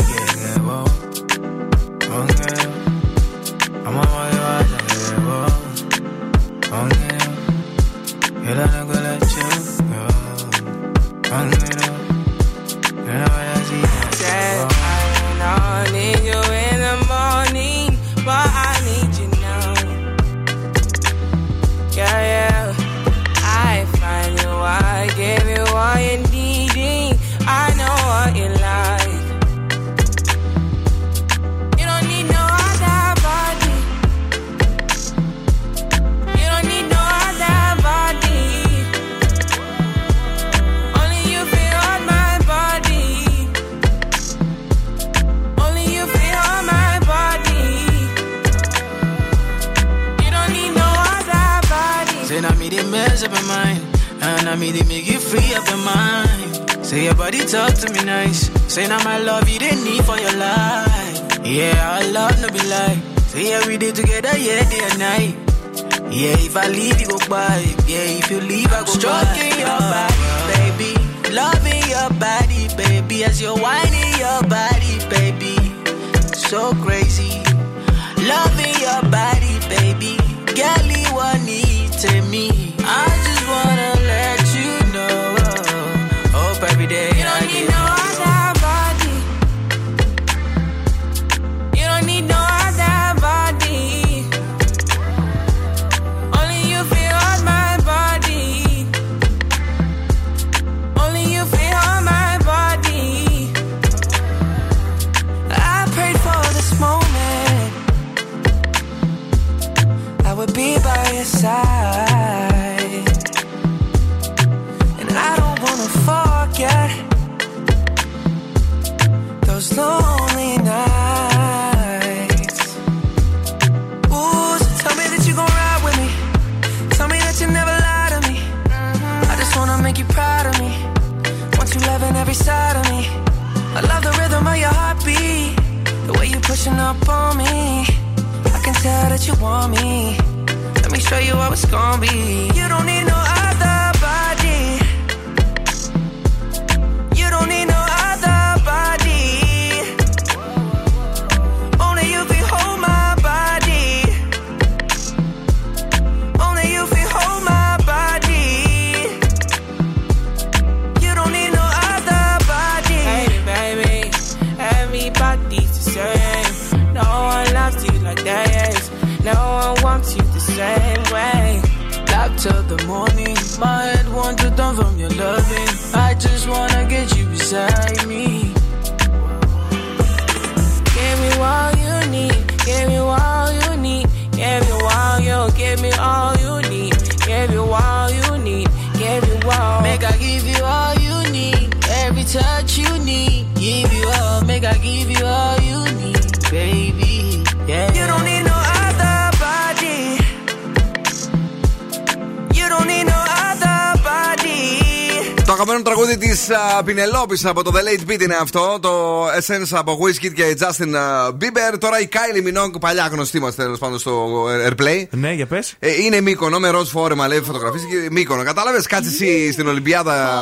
[205.61, 206.49] αγαπημένο τραγούδι της
[206.85, 208.77] Πινελόπης από το The Late Beat είναι αυτό.
[208.81, 211.77] Το Essence από Wizkid και Justin α, Bieber.
[211.79, 215.03] Τώρα η Kylie Minogue, παλιά γνωστή μας τέλος πάντων στο Airplay.
[215.09, 215.75] Ναι, για πες.
[215.79, 218.43] Ε, είναι μήκονο με ροζ φόρεμα, λέει φωτογραφίε και μήκονο.
[218.43, 220.39] Κατάλαβε, κάτσε εσύ στην Ολυμπιάδα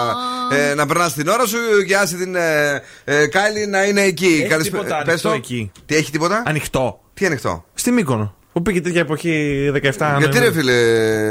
[0.51, 1.57] ε, να περνάς την ώρα σου
[1.87, 4.25] και άσε την ε, ε, Kylie να είναι εκεί.
[4.39, 5.29] Έχει Καλησπέ- τίποτα πες το.
[5.29, 5.71] ανοιχτό εκεί.
[5.85, 6.99] Τι έχει τίποτα; Ανοιχτό.
[7.13, 8.35] Τι ανοιχτό; Στη Μύκονο.
[8.53, 9.55] Που πήγε τέτοια εποχή
[9.97, 10.73] 17 Γιατί ρε φίλε,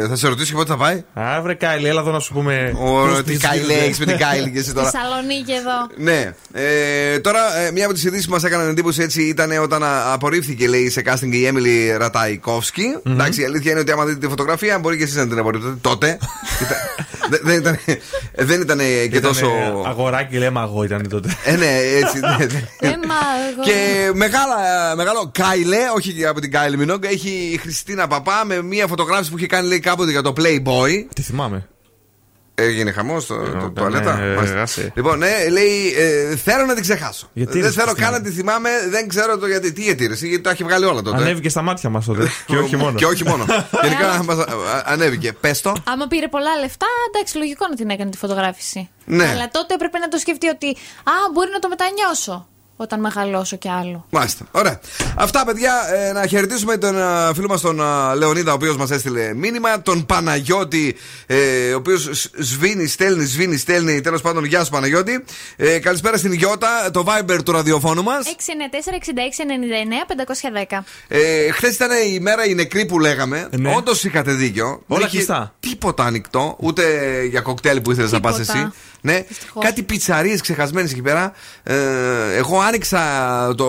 [0.09, 1.05] θα σε ρωτήσω και πότε θα πάει.
[1.15, 2.73] Α, βρε Κάιλι, έλα εδώ να σου πούμε.
[2.79, 3.85] Ω, πώς τι τις Kylie γίνεται.
[3.85, 4.91] έχεις με την Kylie και εσύ τώρα.
[4.91, 5.87] Θεσσαλονίκη εδώ.
[5.97, 6.33] Ναι.
[6.53, 10.13] Ε, τώρα, ε, μία από τις ειδήσεις που μας έκαναν εντύπωση έτσι ήταν όταν α,
[10.13, 12.85] απορρίφθηκε, λέει, σε casting η Έμιλι Ραταϊκόφσκι.
[13.07, 15.75] Εντάξει, η αλήθεια είναι ότι άμα δείτε τη φωτογραφία, μπορεί και εσείς να την απορρίψετε.
[15.81, 16.07] Τότε.
[16.63, 16.79] Ήταν-
[17.31, 17.79] δε- δεν ήταν,
[18.33, 19.51] ε, δεν ήταν και Ήτανε τόσο.
[19.87, 21.37] Αγοράκι, λέμε αγώ ήταν τότε.
[21.45, 22.21] Ε, ναι, έτσι.
[22.21, 22.61] ναι, ναι.
[22.81, 23.15] Ε, μα,
[23.53, 24.57] εγώ- Και μεγάλα,
[24.97, 29.31] μεγάλο Κάιλε, όχι και από την Κάιλε Μινόγκ, έχει η Χριστίνα Παπά με μία φωτογράφηση
[29.31, 31.07] που είχε κάνει λέει, κάποτε για το Playboy.
[31.15, 31.69] Τι θυμάμαι.
[32.61, 34.63] Έγινε χαμός στο το, ναι, τουαλέτα; ε, Μάλιστα.
[34.63, 34.93] άσε.
[34.95, 37.31] Λοιπόν, ναι, λέει, ε, θέλω να την ξεχάσω.
[37.33, 39.73] Γιατί, δεν ρε, θέλω Χριστίνα; καν να τη θυμάμαι, δεν ξέρω το γιατί.
[39.73, 41.17] Τι γιατί, ρε, εσύ, γιατί το έχει βγάλει όλα τότε.
[41.17, 42.29] Ανέβηκε στα μάτια μας τότε.
[42.47, 43.01] και όχι μόνος.
[43.01, 43.47] Και όχι μόνος.
[43.83, 44.47] Γενικά μας, α,
[44.85, 45.33] ανέβηκε.
[45.33, 45.73] Πες το.
[45.85, 48.89] Άμα πήρε πολλά λεφτά, εντάξει, λογικό να την έκανε τη φωτογράφηση.
[49.05, 49.27] Ναι.
[49.27, 50.69] Αλλά τότε έπρεπε να το σκεφτεί ότι
[51.05, 52.49] Α, μπορεί να το μετανιώσω
[52.81, 54.07] όταν μεγαλώσω κι άλλο.
[54.11, 54.45] Μάλιστα.
[54.51, 54.81] Ωραία.
[55.17, 58.91] Αυτά, παιδιά, ε, να χαιρετήσουμε τον ε, φίλο μας τον ε, Λεωνίδα, ο οποίος μας
[58.91, 59.83] έστειλε μήνυμα.
[59.83, 61.37] Τον Παναγιώτη, ε,
[61.73, 64.01] ο οποίος σβήνει, στέλνει, σβήνει, στέλνει.
[64.01, 65.25] Τέλος πάντων, γεια σου Παναγιώτη.
[65.57, 68.27] Ε, καλησπέρα στην Γιώτα, το Viber του ραδιοφώνου μας.
[68.27, 70.85] 694-6699-510.
[71.09, 73.49] Ε, Χθες ήταν η μέρα η νεκρή που λέγαμε.
[73.59, 73.75] Ναι.
[73.77, 74.67] Όντως είχατε δίκιο.
[74.67, 75.55] Όλα Δεν είχε κλειστά.
[75.61, 76.83] Τίποτα ανοιχτό, ούτε
[77.31, 78.59] για κοκτέιλ που ήθελες να πας Τίποτα.
[78.59, 78.73] εσύ.
[79.01, 79.65] Ναι, Δυστυχώς.
[79.65, 81.33] κάτι πιτσαρίες ξεχασμένες εκεί πέρα.
[81.63, 81.75] Ε,
[82.37, 83.01] εγώ άνοιξα
[83.57, 83.67] το,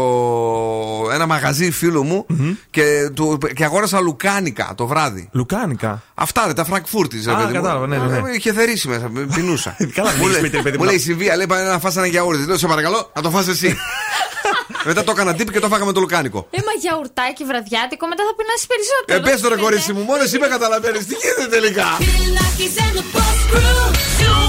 [1.14, 2.26] ένα μαγαζί φίλου μου
[2.70, 5.30] και, του, και αγόρασα λουκάνικα το βράδυ.
[5.32, 7.28] Λουκάνικα; Αυτά ρε, τα Φραγκφούρτης.
[7.28, 8.30] Α, κατάλαβα, ναι, ναι, ναι.
[8.32, 9.76] Είχε θερήσει μέσα, με πεινούσα.
[9.96, 11.80] Καλά, μου, μην λέει, σπίτι, ρε παιδί μου μου, λέει να- συμβία, λέει πάνε να
[11.80, 12.46] φας ένα γιαούρτι.
[12.46, 13.78] Λέω σε παρακαλώ, να το φας εσύ.
[14.86, 16.48] Μετά το έκανα τύπη και το φάγαμε το λουκάνικο.
[16.52, 19.22] Ε, μα γιαουρτάκι βραδιάτικο, μετά θα πεινάσεις Ε, περισσότερο.
[19.32, 21.88] πες το ρε κορίτσι μου, μόνο εσύ με καταλαβαίνεις Τι γίνεται τελικά;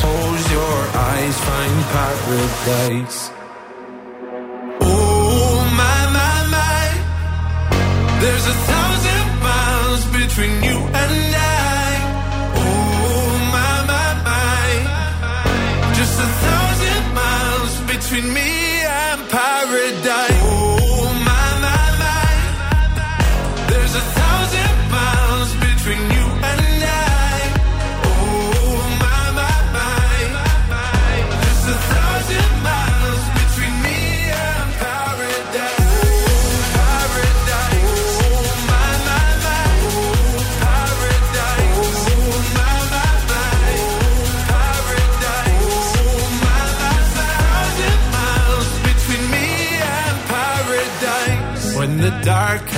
[0.00, 0.78] Close your
[1.10, 3.30] eyes, find paradise.
[4.80, 6.84] Oh my my my,
[8.20, 11.27] there's a thousand miles between you and I.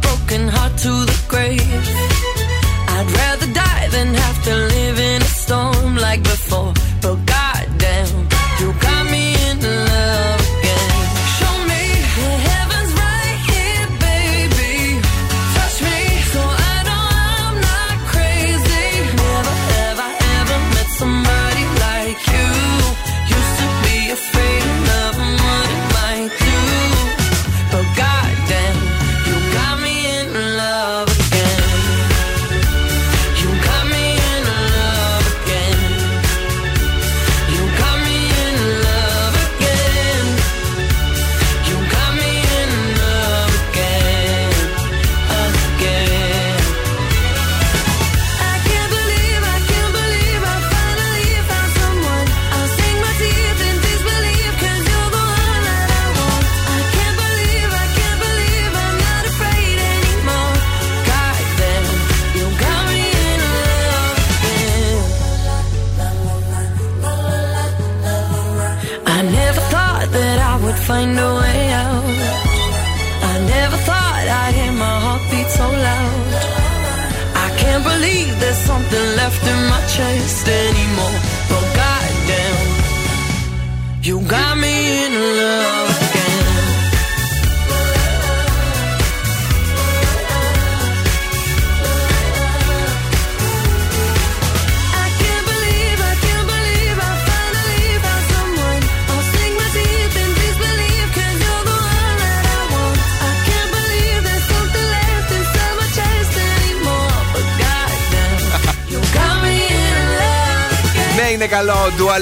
[0.00, 1.15] broken heart to the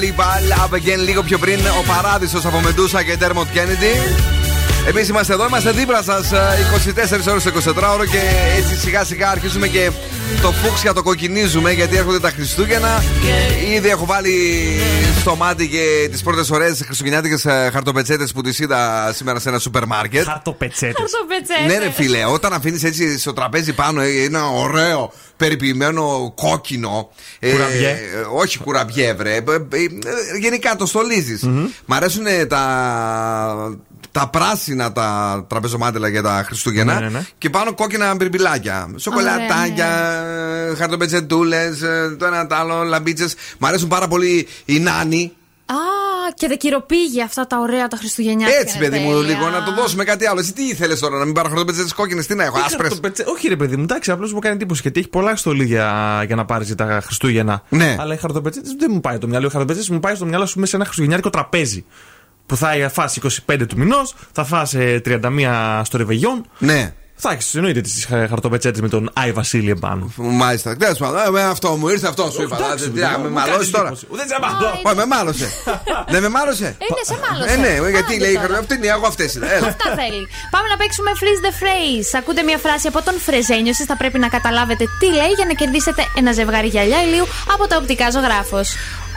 [0.01, 1.59] Dua Love λίγο πιο πριν.
[1.59, 3.92] Ο παράδεισος από Μεντούσα και Τέρμοντ Κέννιντι.
[4.86, 6.38] Εμείς είμαστε εδώ, είμαστε δίπλα σας ε,
[7.26, 8.20] 24 ώρες 24 ώρο και
[8.57, 9.90] έτσι σιγά σιγά αρχίζουμε και
[10.43, 13.03] το φούξια το κοκκινίζουμε γιατί έρχονται τα Χριστούγεννα.
[13.75, 14.61] Ήδη έχω βάλει
[15.20, 19.59] στο μάτι και τις πρώτες ωραίες χριστουγεννιάτικες ε, χαρτοπετσέτες που τις είδα σήμερα σε ένα
[19.59, 20.25] σούπερ μάρκετ.
[20.25, 21.11] Χαρτοπετσέτες.
[21.66, 27.11] Ναι, ρε φίλε, όταν αφήνεις έτσι στο τραπέζι πάνω ε, ένα ωραίο περιποιημένο κόκκινο.
[27.39, 27.99] Ε, κουραμπιέ.
[28.35, 29.45] Όχι κουραμπιέ, βρε.
[30.41, 31.39] Γενικά το στολιζει.
[31.87, 33.77] Μ' αρέσουν τα,
[34.14, 37.26] τα πράσινα τα τραπεζομάτελα για τα Χριστούγεννα ναι, ναι, ναι.
[37.38, 38.88] και πάνω κόκκινα μπιρμπιλάκια.
[38.96, 40.70] Σοκολατάκια, ναι, ναι, ναι.
[40.70, 43.34] Ε, χαρτοπετσετούλες, ε, το ένα το άλλο, λαμπίτσες.
[43.58, 45.32] Μ' αρέσουν πάρα πολύ οι νάνοι.
[45.66, 45.74] Α,
[46.34, 48.58] και τα αυτά τα ωραία τα Χριστουγεννιάτικα.
[48.60, 50.40] Έτσι, παιδί μου, λίγο να το δώσουμε κάτι άλλο.
[50.40, 53.00] Εσύ τι ήθελες τώρα, να μην πάρω χαρτοπετσέτες κόκκινες, τι να έχω, άσπρες;
[53.34, 56.44] Όχι, ρε παιδί μου, εντάξει, απλώς μου κάνει εντύπωση γιατί έχει πολλά στολίδια για να
[56.44, 57.62] πάρεις τα Χριστούγεννα.
[57.68, 57.96] Ναι.
[57.98, 59.46] Αλλά οι χαρτοπετσέτες δεν μου πάει το μυαλό.
[59.46, 61.84] Οι χαρτοπετσέτες μου πάει στο μυαλό, α πούμε, σε ένα χριστουγεννιάτικο τραπέζι.
[62.47, 66.47] Που θα φας 25 του μηνό, θα φας ε, 31 στο Ρεβεγιόν.
[66.59, 66.92] Ναι.
[67.16, 70.12] Θα έχει εννοείται τι χαρτοπετσέτε με τον Άι Βασίλη επάνω.
[70.16, 70.76] Μάλιστα.
[70.76, 72.57] Τέλο πάντων, ε, με αυτό μου ήρθε αυτό σου είπα.
[72.57, 73.88] Εντάξει, Τι, α, μου Με κάνει μαλώσει τώρα.
[73.88, 74.07] εντύπωση.
[74.11, 74.80] Δεν σε μαλώ.
[74.84, 75.49] Όχι, με μάλωσε.
[76.09, 76.76] Δεν με μάλωσε.
[76.88, 77.49] Είναι σε μάλλον.
[77.49, 79.47] Ε, ναι, γιατί λέει αυτή είναι, εγώ αυτέ είναι.
[79.57, 79.66] Έλα.
[79.66, 80.22] Αυτά θέλει.
[80.51, 82.09] Πάμε να παίξουμε freeze the phrase.
[82.20, 83.70] Ακούτε μια φράση από τον Φρεζένιο.
[83.74, 87.66] Εσείς θα πρέπει να καταλάβετε τι λέει για να κερδίσετε ένα ζευγάρι γυαλιά ηλίου από
[87.66, 88.61] τα οπτικά ζωγράφο.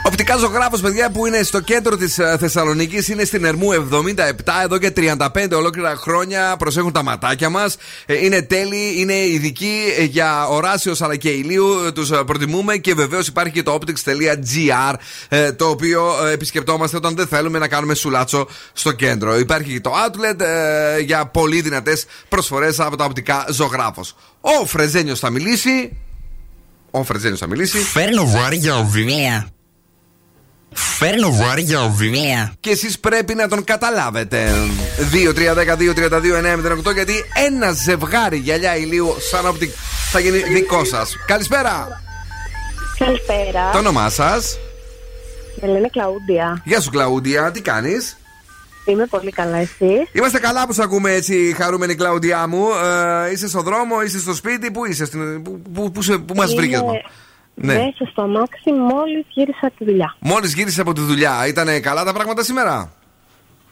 [0.02, 4.90] Οπτικά ζωγράφος, παιδιά, που είναι στο κέντρο της Θεσσαλονίκης, είναι στην Ερμού 77, εδώ και
[4.96, 6.56] 35 ολόκληρα χρόνια.
[6.58, 7.76] Προσέχουν τα ματάκια μας.
[8.22, 11.92] Είναι τέλειοι, είναι ειδικοί ε, για οράσιος αλλά και ηλίου.
[11.94, 14.94] Τους προτιμούμε και βεβαίως υπάρχει και το optics.gr,
[15.28, 19.38] ε, το οποίο ε, επισκεπτόμαστε όταν δεν θέλουμε να κάνουμε σουλάτσο στο κέντρο.
[19.38, 24.16] Υπάρχει και το outlet ε, για πολύ δυνατές προσφορές από τα οπτικά ζωγράφος.
[24.40, 25.96] Ο Φρεζένιος θα μιλήσει.
[26.90, 27.78] Ο Φρεζένιος θα μιλήσει.
[27.78, 29.52] Φέρνω βάρια βιβλία.
[30.74, 32.52] Φέρνω βάρια βιβλία.
[32.60, 34.52] Και εσείς πρέπει να τον καταλάβετε.
[36.88, 37.14] 2-3-10-2-32-9-08 γιατί
[37.46, 39.70] ένα ζευγάρι γυαλιά ηλίου σαν οπτικ
[40.10, 41.16] θα γίνει δικό σας.
[41.26, 42.02] Καλησπέρα.
[42.98, 43.70] Καλησπέρα.
[43.72, 44.58] Το όνομά σας;
[45.60, 46.62] Με λένε Κλαούντια.
[46.64, 47.50] Γεια σου, Κλαούντια.
[47.50, 48.16] Τι κάνεις;
[48.84, 52.66] Είμαι πολύ καλά, εσύ; Είμαστε καλά που σε ακούμε έτσι, χαρούμενη Κλαούντιά μου.
[53.26, 56.34] Ε, είσαι στο δρόμο, είσαι στο σπίτι, πού είσαι, στην, πού, πού, πού, σε- πού
[56.34, 56.80] μας Είμαι βρήκες,
[57.60, 57.74] Ναι.
[57.74, 60.16] Μέσα στο αμάξι μόλις γύρισα από τη δουλειά.
[60.18, 62.92] Μόλις γύρισε από τη δουλειά, ήταν καλά τα πράγματα σήμερα;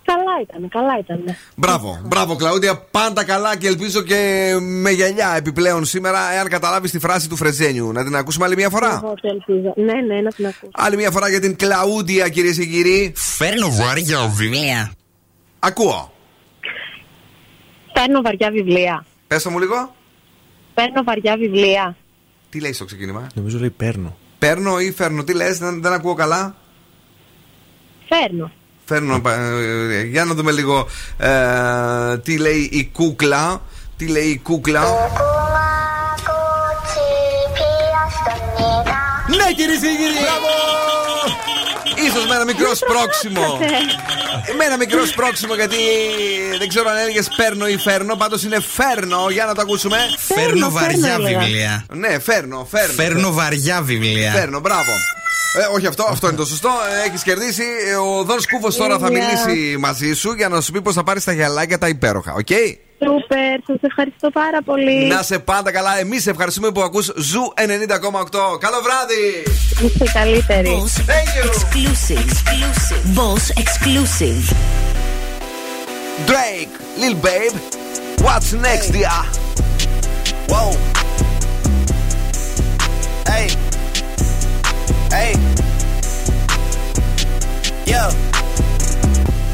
[0.07, 1.37] Καλά ήταν, καλά ήταν.
[1.57, 6.99] Μπράβο, μπράβο Κλαούντια, πάντα καλά και ελπίζω και με γυαλιά επιπλέον σήμερα, εάν καταλάβεις τη
[6.99, 7.93] φράση του Φρεζένιου.
[7.93, 9.73] Να την ακούσουμε άλλη μια φορά; Εγώ το ελπίζω.
[9.77, 10.71] Ναι, ναι, να την ακούσω.
[10.73, 13.13] Άλλη μια φορά για την Κλαούντια, κυρίες και κύριοι.
[13.17, 14.93] Φέρνω βάρια βιβλία.
[15.59, 16.13] Ακούω.
[17.93, 19.05] Παίρνω βαριά βιβλία.
[19.27, 19.95] Πες το μου λίγο.
[20.75, 21.97] Παίρνω βαριά βιβλία.
[22.51, 24.17] Τι λέει στο ξεκίνημα; Νομίζω λέει παίρνω.
[24.39, 26.57] Παίρνω ή φέρνω, τι λες, δεν, δεν ακούω καλά;
[28.09, 28.51] Φέρνω.
[28.85, 30.87] Φέρνω, ε, για να δούμε λίγο
[31.19, 33.63] ε, τι λέει η κούκλα.
[33.97, 34.81] Τι λέει η κούκλα.
[39.29, 39.81] Ναι, κυρίες
[42.29, 43.59] με ένα μικρό σπρώξιμο.
[44.59, 45.77] με ένα μικρό σπρώξιμο γιατί
[46.59, 48.15] δεν ξέρω αν έλεγες παίρνω ή φέρνω.
[48.17, 49.27] Πάντως είναι φέρνω.
[49.31, 49.97] Για να το ακούσουμε.
[50.19, 51.87] Φέρνω βαριά βιβλία.
[51.93, 52.93] Ναι, φέρνω, φέρνω.
[52.93, 54.33] Φέρνω βαριά βιβλία.
[54.33, 54.93] Φέρνω, μπράβο.
[55.59, 56.71] Ε, όχι αυτό, αυτό είναι το σωστό.
[57.07, 57.63] Έχεις κερδίσει.
[57.89, 59.25] Ε, Ο Δον Σκούφο τώρα θα Τέλεια.
[59.25, 62.49] μιλήσει μαζί σου για να σου πει πώς θα πάρεις τα γυαλάκια τα υπέροχα, οκ;
[63.05, 65.07] Σούπερ, σας ευχαριστώ πάρα πολύ.
[65.07, 65.99] Να σε πάντα καλά.
[65.99, 68.59] Εμείς ευχαριστούμε που ακούς Zoo 90,8.
[68.59, 69.43] Καλό βράδυ!
[69.85, 70.83] Είστε καλύτεροι.
[71.47, 72.31] Exclusive.
[73.17, 74.55] Boss exclusive.
[76.27, 77.55] Drake, Lil Babe,
[78.25, 79.17] what's next, dear?
[80.49, 80.71] Whoa.
[83.31, 83.47] Hey.
[85.11, 85.33] Hey.
[87.87, 88.36] Yeah.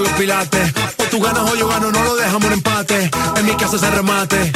[0.00, 3.54] Los pilates, o tú ganas o yo gano, no lo dejamos en empate, en mi
[3.56, 4.52] casa se remate,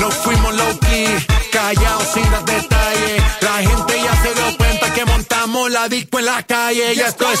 [0.00, 5.04] nos fuimos low key, callados sin dar detalles, la gente ya se dio cuenta que
[5.04, 7.40] montamos la disco en la calle, ya esto es...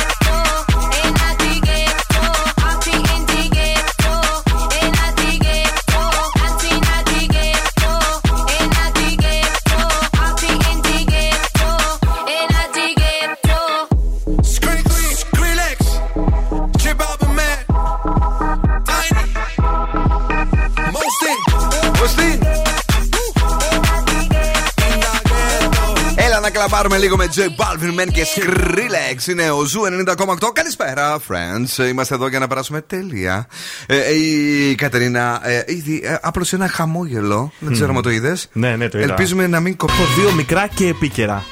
[26.73, 29.27] Έλα να κλαμπάρουμε λίγο με J Balvin Men και Skrillex.
[29.27, 30.49] Είναι ο Zoo 90,8.
[30.53, 31.87] Καλησπέρα, friends.
[31.89, 33.47] Είμαστε εδώ για να περάσουμε τέλεια.
[33.85, 37.51] Ε, η Κατερίνα ε, ήδη ε, άπλωσε ένα χαμόγελο.
[37.59, 39.07] Δεν ξέρω αν το είδες; Ναι, ναι, το είδα.
[39.07, 39.93] Ελπίζουμε να μην κοπεί.
[39.93, 41.43] Έχω δύο μικρά και επίκαιρα.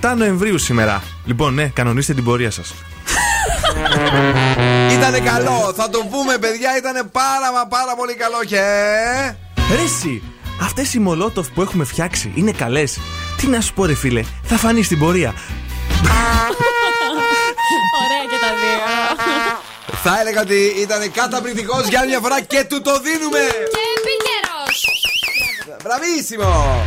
[0.00, 1.02] 17 Νοεμβρίου σήμερα.
[1.24, 2.74] Λοιπόν, ναι, κανονίστε την πορεία σας.
[4.96, 5.72] Ήτανε καλό.
[5.76, 6.76] Θα το πούμε, παιδιά.
[6.78, 8.60] Ήτανε πάρα μα πάρα πολύ καλό και.
[9.76, 10.22] Ρε εσύ,
[10.62, 12.98] αυτές οι μολότοφ που έχουμε φτιάξει είναι καλές;
[13.38, 15.34] Τι να σου πω ρε φίλε, θα φανείς στην πορεία.
[18.02, 18.78] Ωραία και τα δύο.
[20.02, 23.38] Θα έλεγα ότι ήταν καταπληκτικός για άλλη μια φορά και του το δίνουμε.
[23.74, 24.78] Και επίκαιρος.
[25.82, 26.82] Μπραβίσιμο!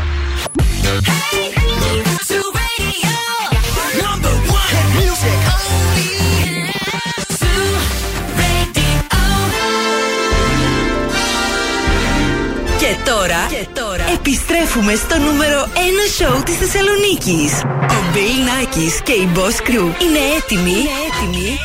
[12.80, 13.81] Και τώρα, και τώρα
[14.14, 15.78] επιστρέφουμε στο νούμερο 1
[16.18, 17.52] σοου της Θεσσαλονίκης.
[17.98, 21.60] Ο Bill Nackis και η Boss Crew είναι έτοιμοι, είναι έτοιμοι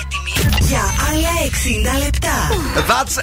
[0.61, 0.81] για
[1.11, 1.29] άλλα
[1.99, 2.37] 60 λεπτά.
[2.89, 3.17] That's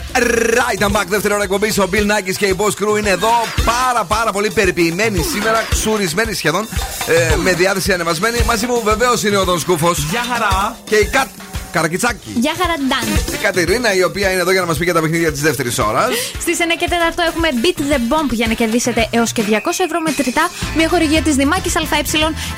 [0.58, 1.06] right, I'm back.
[1.08, 1.78] Δεύτερη ώρα εκπομπής.
[1.80, 3.32] Ο Bill Nackis και η Boss Crew είναι εδώ.
[3.66, 6.68] Πάρα πάρα πολύ περιποιημένοι σήμερα, ξουρισμένοι σχεδόν.
[7.08, 8.38] ε, με διάθεση ανεβασμένη.
[8.46, 9.98] Μαζί μου βεβαίως είναι ο Τον Σκούφος.
[10.10, 10.78] Γεια χαρά.
[10.90, 11.28] Και η Κατ.
[11.76, 12.30] Καρακιτσάκη.
[12.46, 13.06] Γεια χαραντάν.
[13.34, 15.78] Η Κατερίνα, η οποία είναι εδώ για να μας πει για τα παιχνίδια της δεύτερης
[15.80, 16.10] ώρας.
[16.40, 16.94] Στις 9 και 4
[17.30, 20.50] έχουμε Beat the Bomb για να κερδίσετε έως και 200 ευρώ μετρητά.
[20.78, 21.82] Μια χορηγία της Δημάκης ΑΕ.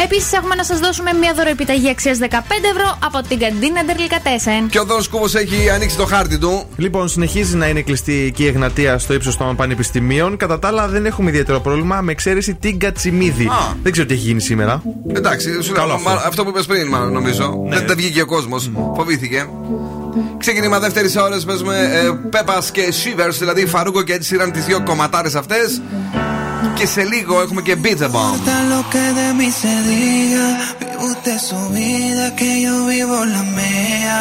[0.04, 2.26] Επίσης έχουμε να σας δώσουμε μια δωροεπιταγή αξίας 15
[2.74, 4.68] ευρώ από την καντίνα Ντερλικατέσεν.
[4.70, 6.66] Και ο Δόν Κούβος έχει ανοίξει το χάρτη του.
[6.78, 10.38] Λοιπόν, συνεχίζει να είναι κλειστή εκεί η Εγνατία στο ύψος των πανεπιστημίων.
[10.38, 13.46] Κατά τα άλλα, δεν έχουμε ιδιαίτερο πρόβλημα με εξαίρεση την Κατσιμίδη.
[13.46, 13.74] Α.
[13.84, 14.84] Δεν ξέρω τι έχει γίνει σήμερα.
[15.14, 16.10] Εντάξει, σου λέω, Καλό αυτό.
[16.10, 17.64] μα- αυτό που είπες πριν, μάλλον νομίζω.
[17.70, 18.72] Δεν, δεν βγήκε ο κόσμος.
[19.06, 19.50] Φοβήθηκε.
[20.38, 24.84] Ξεκίνημα δεύτερη ώρα παίζουμε ε, Πέπα και Shivers, δηλαδή Φαρούκο και έτσι σειράν τι δύο
[24.84, 25.60] κομματάρε αυτέ.
[26.74, 28.34] Και σε λίγο έχουμε και Beat the Bomb.
[28.36, 30.48] importa lo que de mí se diga.
[30.80, 34.20] Vive usted su vida, que yo vivo la mía.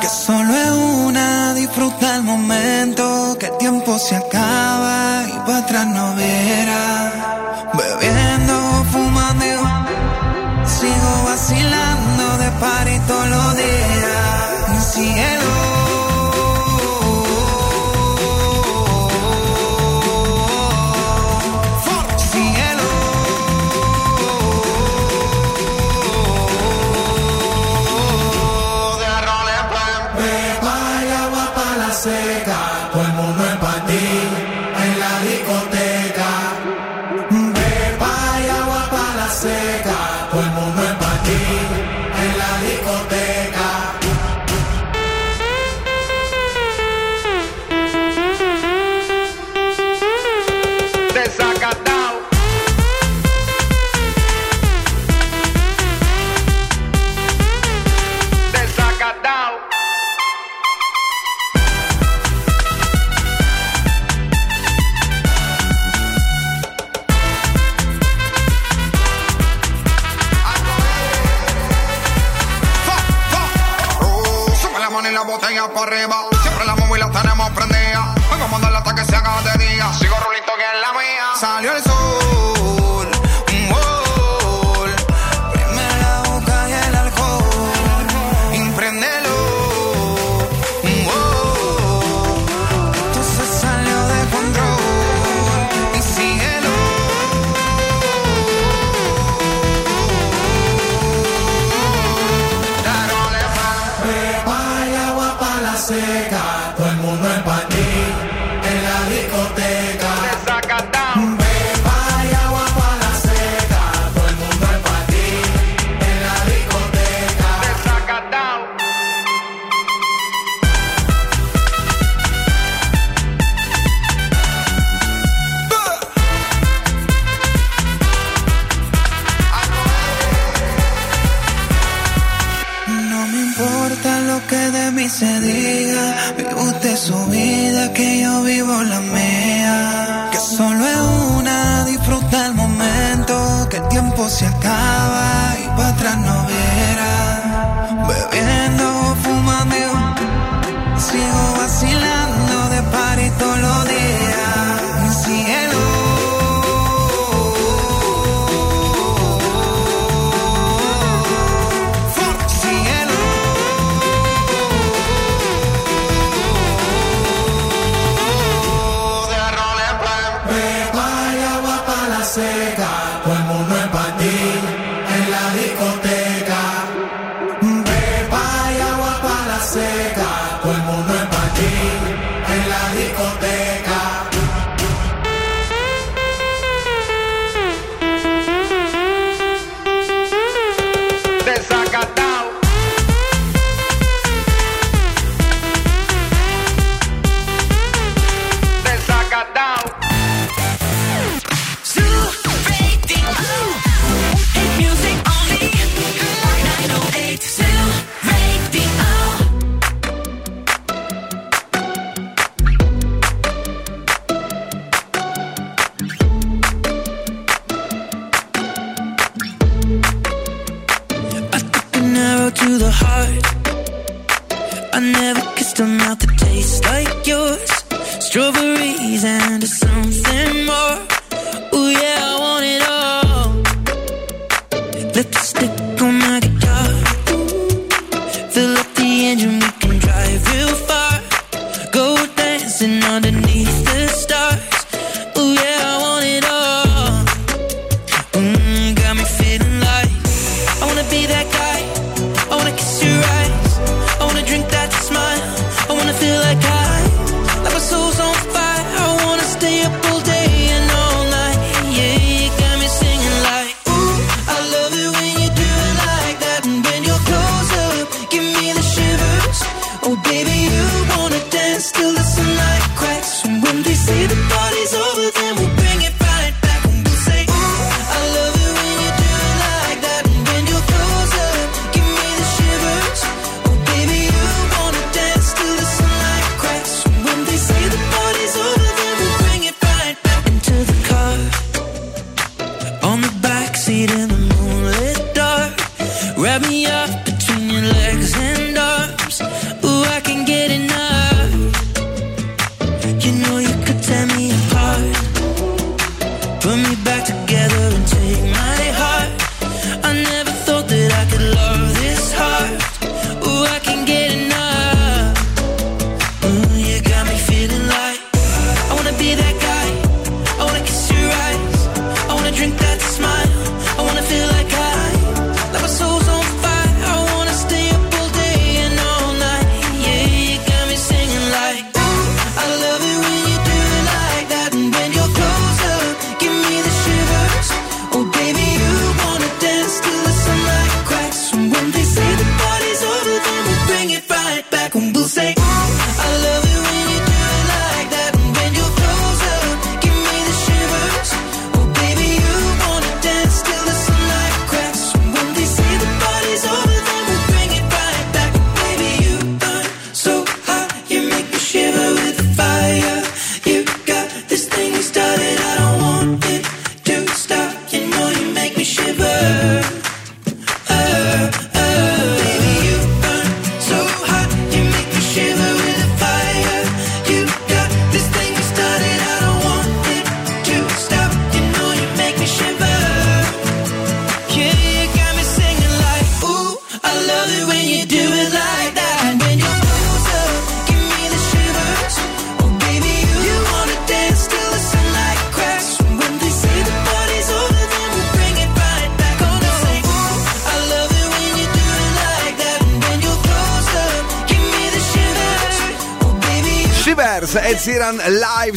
[0.00, 0.72] Que solo es
[1.06, 3.04] una, disfruta el momento.
[3.40, 4.98] Que el tiempo se acaba
[5.34, 6.86] y para atrás no verá.
[7.78, 8.56] Bebiendo,
[8.92, 11.91] fumando, y sigo vacilando
[12.62, 14.68] pare todos los días.
[14.68, 15.61] Un cielo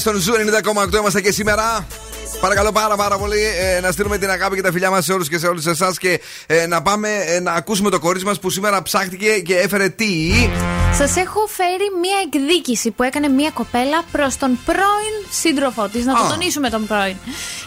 [0.06, 1.88] στον Zoo 90,8 είμαστε και σήμερα.
[2.42, 5.30] Παρακαλώ πάρα πάρα πολύ ε, να στείλουμε την αγάπη και τα φιλιά μας σε όλους
[5.30, 8.50] και σε όλους εσάς και ε, να πάμε ε, να ακούσουμε το κορίτσι μας που
[8.50, 10.32] σήμερα ψάχτηκε και έφερε τι.
[10.94, 16.06] Σας έχω φέρει μία εκδίκηση που έκανε μία κοπέλα προς τον πρώην σύντροφό της.
[16.06, 16.30] Να το Α.
[16.30, 17.16] τονίσουμε τον πρώην.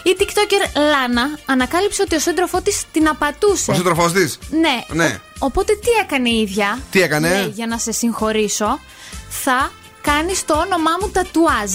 [0.03, 3.71] Η TikToker Λάνα ανακάλυψε ότι ο σύντροφό της την απατούσε.
[3.71, 5.03] Ο σύντροφός της; Ναι.
[5.03, 5.19] Ναι.
[5.39, 8.79] Οπότε τι έκανε η ίδια; Τι έκανε; Λέει, για να σε συγχωρήσω,
[9.29, 9.71] θα
[10.01, 11.71] κάνεις το όνομά μου τατουάζ.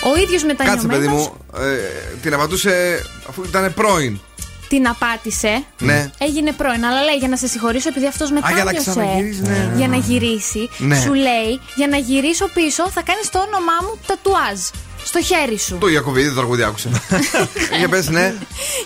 [0.00, 1.36] Ο ίδιος Κάτσε, παιδί μετανιωμένο μου.
[1.58, 4.20] Ε, την απαντούσε αφού ήταν πρώην.
[4.68, 5.64] την απάτησε.
[5.78, 6.10] Ναι.
[6.18, 8.90] Έγινε πρώην, αλλά λέει για να σε συγχωρήσω επειδή αυτός για να μετάνιωσε.
[8.90, 9.72] ξαναγυρίσει, ναι.
[9.76, 10.68] για να γυρίσει.
[10.78, 11.00] Ναι.
[11.00, 14.60] Σου λέει για να γυρίσω πίσω θα κάνεις το όνομά μου τατουάζ.
[15.04, 15.78] Στο χέρι σου.
[15.80, 16.88] Το Ιακωβίδη το τραγούδι άκουσε.
[17.78, 18.34] Για πες, ναι.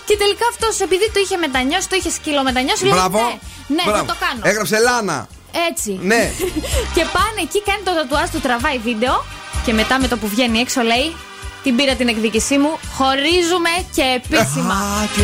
[0.05, 3.17] Και τελικά αυτός επειδή το είχε μετανιώσει, το είχε σκύλο μετανιώσει, λέει Μπράβο.
[3.19, 3.35] ναι,
[3.75, 3.97] ναι Μπράβο.
[3.99, 4.41] θα το κάνω.
[4.43, 5.27] Έγραψε Λάνα.
[5.69, 5.99] Έτσι.
[6.01, 6.31] Ναι.
[6.95, 9.25] και πάνε εκεί, κάνει το τατουάζ του, τραβάει βίντεο
[9.67, 11.15] και μετά με το που βγαίνει έξω λέει
[11.63, 15.09] την πήρα την εκδίκησή μου, χωρίζουμε και επίσημα.
[15.15, 15.21] Και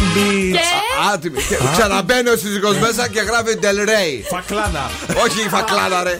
[1.14, 4.24] Α, τι- και Ξαναμπαίνει ο σύζυγος μέσα και γράφει Del Rey.
[4.30, 4.92] Φακλάνα.
[5.26, 6.18] Όχι η φακλάνα, ρε.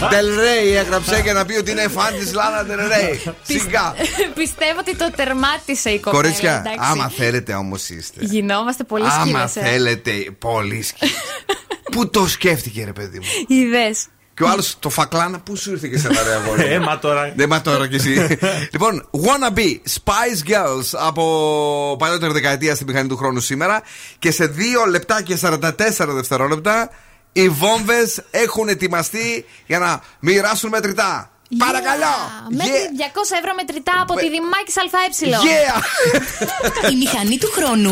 [0.00, 3.32] Del Rey έγραψε για να πει ότι είναι φαν της Λάνα Del Rey.
[3.42, 3.94] Σιγά.
[4.40, 6.22] πιστεύω ότι το τερμάτισε η κοπέλα.
[6.22, 6.90] Κορίτσια, εντάξει.
[6.90, 8.24] άμα θέλετε όμως είστε.
[8.24, 9.70] Γινόμαστε πολύ Άμα σκύλες, ε.
[9.70, 11.14] θέλετε, πολύ σκύλες.
[11.92, 14.06] Πού το σκέφτηκε, ρε παιδί μου; Είδες.
[14.34, 16.98] Και ο άλλος το φακλάνα, πού σου ήρθε και σε ένα ρε αγόρι; Ε, μα
[16.98, 17.32] τώρα.
[17.36, 18.38] Ναι, μα τώρα κι εσύ.
[18.72, 23.82] λοιπόν, Wannabe Spice Girls από παλιότερη δεκαετία στην μηχανή του χρόνου σήμερα.
[24.18, 24.54] Και σε
[24.86, 26.90] 2 λεπτά και 44 δευτερόλεπτα
[27.32, 31.30] οι βόμβες έχουν ετοιμαστεί για να μοιράσουν μετρητά.
[31.58, 32.14] Παρακαλώ!
[32.50, 35.30] Μέχρι 200 ευρώ μετρητά από τη Δημάκη ΑΕ.
[35.46, 36.90] Yeah!
[36.92, 37.90] Η μηχανή του χρόνου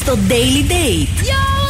[0.00, 1.24] στο Daily Date.
[1.30, 1.60] Yo,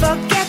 [0.00, 0.39] forget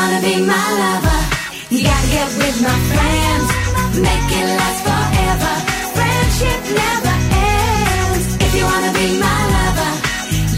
[0.00, 1.20] wanna be my lover,
[1.72, 3.48] you gotta get with my friends.
[4.06, 5.52] Make it last forever.
[5.96, 7.14] Friendship never
[7.52, 8.24] ends.
[8.46, 9.90] If you wanna be my lover,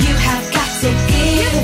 [0.05, 1.55] you have got to give.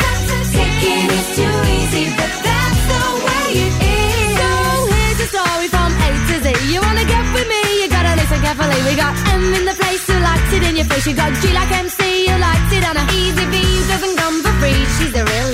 [0.55, 4.33] Taking is too easy, but that's the way it is.
[4.41, 4.49] So
[4.93, 6.47] here's the story from A to Z.
[6.73, 7.63] You wanna get with me?
[7.81, 8.79] You gotta listen carefully.
[8.89, 11.07] We got M in the place who likes it in your face.
[11.09, 13.55] You got G like MC who likes it on a easy V
[13.93, 14.81] doesn't come for free.
[14.97, 15.49] She's a real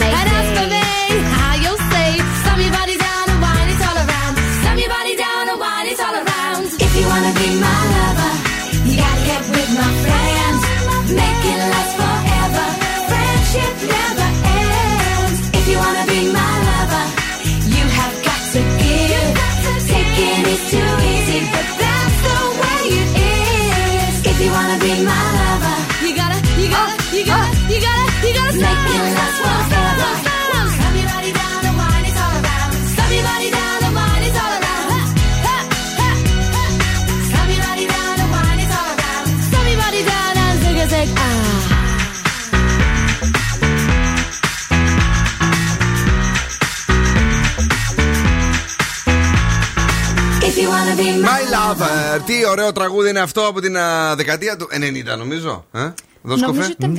[50.99, 52.21] my My lover.
[52.27, 54.69] Τι ωραίο τραγούδι είναι αυτό από την α, δεκαετία του
[55.15, 55.65] 90, νομίζω.
[55.73, 55.93] Ε;
[56.23, 56.53] Δώσκοφε.
[56.53, 56.97] Νομίζω ήταν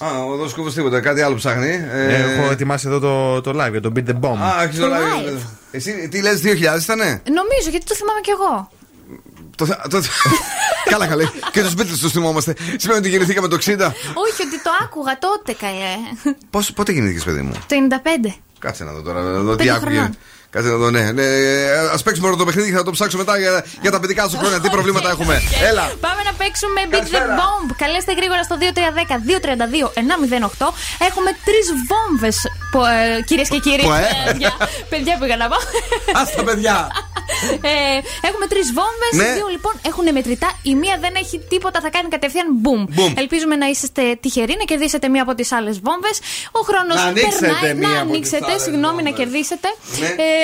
[0.00, 0.06] 2000.
[0.06, 1.68] Α, ο Δόσκοφος τίποτα, κάτι άλλο ψάχνει.
[1.92, 4.36] Ε, Έχω ετοιμάσει εδώ το, το live για το Beat the Bomb.
[4.36, 5.28] Α, έχεις το Το live.
[5.32, 5.40] live.
[5.70, 8.70] Εσύ τι λες 2000 ήτανε; Νομίζω, γιατί το θυμάμαι κι εγώ.
[9.56, 10.02] Το, το,
[10.92, 11.32] καλά, καλά.
[11.52, 12.54] Και τους Beatles τους θυμόμαστε.
[12.76, 13.60] Σημαίνει ότι γεννηθήκαμε το 60.
[13.60, 15.94] Όχι, ότι το άκουγα τότε, καλέ.
[16.50, 17.76] Πώς, πότε γεννήθηκες, παιδί μου; Το
[18.26, 18.32] 95.
[18.58, 19.20] Κάτσε να δω τώρα.
[19.22, 20.10] Να δω τι Πέντε άκουγε.
[20.52, 20.56] Χρονών.
[20.56, 21.12] Κάτσε να δω, ναι.
[21.12, 21.26] ναι
[21.94, 24.36] Α παίξουμε όλο το παιχνίδι και θα το ψάξω μετά για, για τα παιδικά σου
[24.38, 24.60] χρόνια.
[24.60, 25.42] Τι προβλήματα έχουμε.
[25.68, 25.84] Έλα.
[26.00, 27.68] Πάμε να παίξουμε Beat the Bomb.
[27.76, 28.56] Καλέστε γρήγορα στο
[30.58, 30.72] 2310-232-908.
[31.08, 32.36] Έχουμε τρεις βόμβες,
[33.24, 33.82] κυρίες και κύριοι.
[33.82, 34.00] Ποε.
[34.26, 34.52] παιδιά,
[34.88, 35.56] παιδιά πήγα να πω.
[36.18, 36.90] Α τα παιδιά.
[37.72, 37.98] Ε,
[38.28, 39.12] έχουμε τρεις βόμβες.
[39.12, 39.24] Ναι.
[39.24, 40.50] Οι δύο λοιπόν έχουν μετρητά.
[40.62, 42.82] Η μία δεν έχει τίποτα, θα κάνει κατευθείαν boom.
[42.98, 43.12] Boom.
[43.22, 46.16] Ελπίζουμε να είσαστε τυχεροί να κερδίσετε μία από τις άλλες βόμβες.
[46.58, 47.74] Ο χρόνος Να ανοίξετε περνάει.
[47.74, 49.18] μία να από τις ανοίξετε, άλλες συγγνώμη, να βόμβες.
[49.20, 49.68] κερδίσετε.
[50.00, 50.06] Ναι.
[50.06, 50.37] Ε,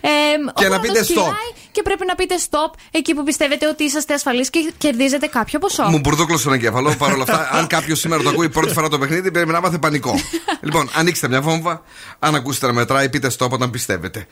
[0.00, 0.08] ε,
[0.54, 1.06] Και ο να χρόνος πείτε stop.
[1.06, 5.58] κυλάει Και πρέπει να πείτε stop εκεί που πιστεύετε ότι είσαστε ασφαλείς και κερδίζετε κάποιο
[5.58, 5.82] ποσό.
[5.82, 6.94] Μου μπουρδόκλωσε στον εγκέφαλο.
[6.98, 9.78] Παρ' όλα αυτά, αν κάποιος σήμερα το ακούει πρώτη φορά το παιχνίδι, πρέπει να μάθει
[9.78, 10.14] πανικό.
[10.66, 11.82] λοιπόν, ανοίξτε μια βόμβα.
[12.18, 14.26] Αν ακούσετε να μετράει, πείτε stop όταν πιστεύετε.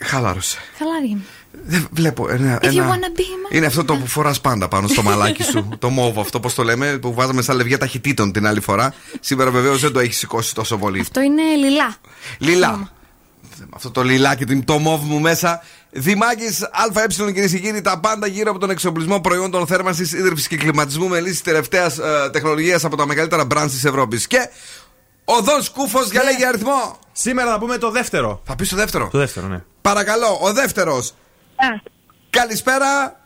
[0.00, 0.58] Χαλάρωσε.
[0.78, 1.22] Χαλάρη.
[1.66, 2.58] Δεν βλέπω ένα.
[2.62, 2.88] If you ένα...
[2.90, 5.68] wanna be my- Είναι αυτό το που φοράς πάντα πάνω στο μαλάκι σου.
[5.78, 8.94] το μόβο, αυτό πώς το λέμε, που βάζαμε σαν λευγιά ταχυτήτων την άλλη φορά.
[9.20, 11.00] Σήμερα βεβαίως δεν το έχεις σηκώσει τόσο πολύ.
[11.00, 11.96] Αυτό είναι λιλά.
[12.38, 12.90] Λιλά.
[13.74, 15.62] Αυτό το λιλάκι, το- το μόβ μου μέσα.
[15.90, 20.56] Δημάκης ΑΕ, κυρίες και κύριοι, τα πάντα γύρω από τον εξοπλισμό προϊόντων θέρμανσης, ίδρυυσης και
[20.56, 24.26] κλιματισμού με λύσεις τελευταίας ε, τεχνολογίας από τα μεγαλύτερα μπραντ της Ευρώπης.
[24.26, 24.48] Και
[25.24, 26.98] ο Δον Σκούφο διαλέγει αριθμό.
[27.12, 28.40] Σήμερα θα πούμε το δεύτερο.
[28.44, 29.08] Θα πεις το δεύτερο.
[29.12, 29.62] Το δεύτερο, ναι.
[29.82, 31.14] Παρακαλώ, ο δεύτερος.
[32.30, 33.20] Καλησπέρα.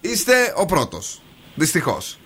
[0.00, 1.22] Είστε ο πρώτος.
[1.54, 2.19] Δυστυχώς.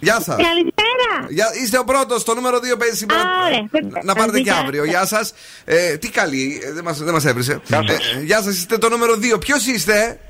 [0.00, 0.36] Γεια σας.
[0.36, 1.52] Καλησπέρα.
[1.62, 3.20] Είστε ο πρώτος, το νούμερο 2 παίζει σήμερα.
[3.20, 3.68] Α, ωραία.
[3.90, 4.84] Να- Να πάρετε και Γεια αύριο.
[4.84, 5.32] Γεια σας.
[5.64, 7.60] Ε, τι καλή, ε, δεν μα δεν μας έβρισε.
[7.66, 8.14] Γεια σας.
[8.22, 9.38] γεια σας, είστε το νούμερο 2.
[9.38, 10.20] Ποιος είστε,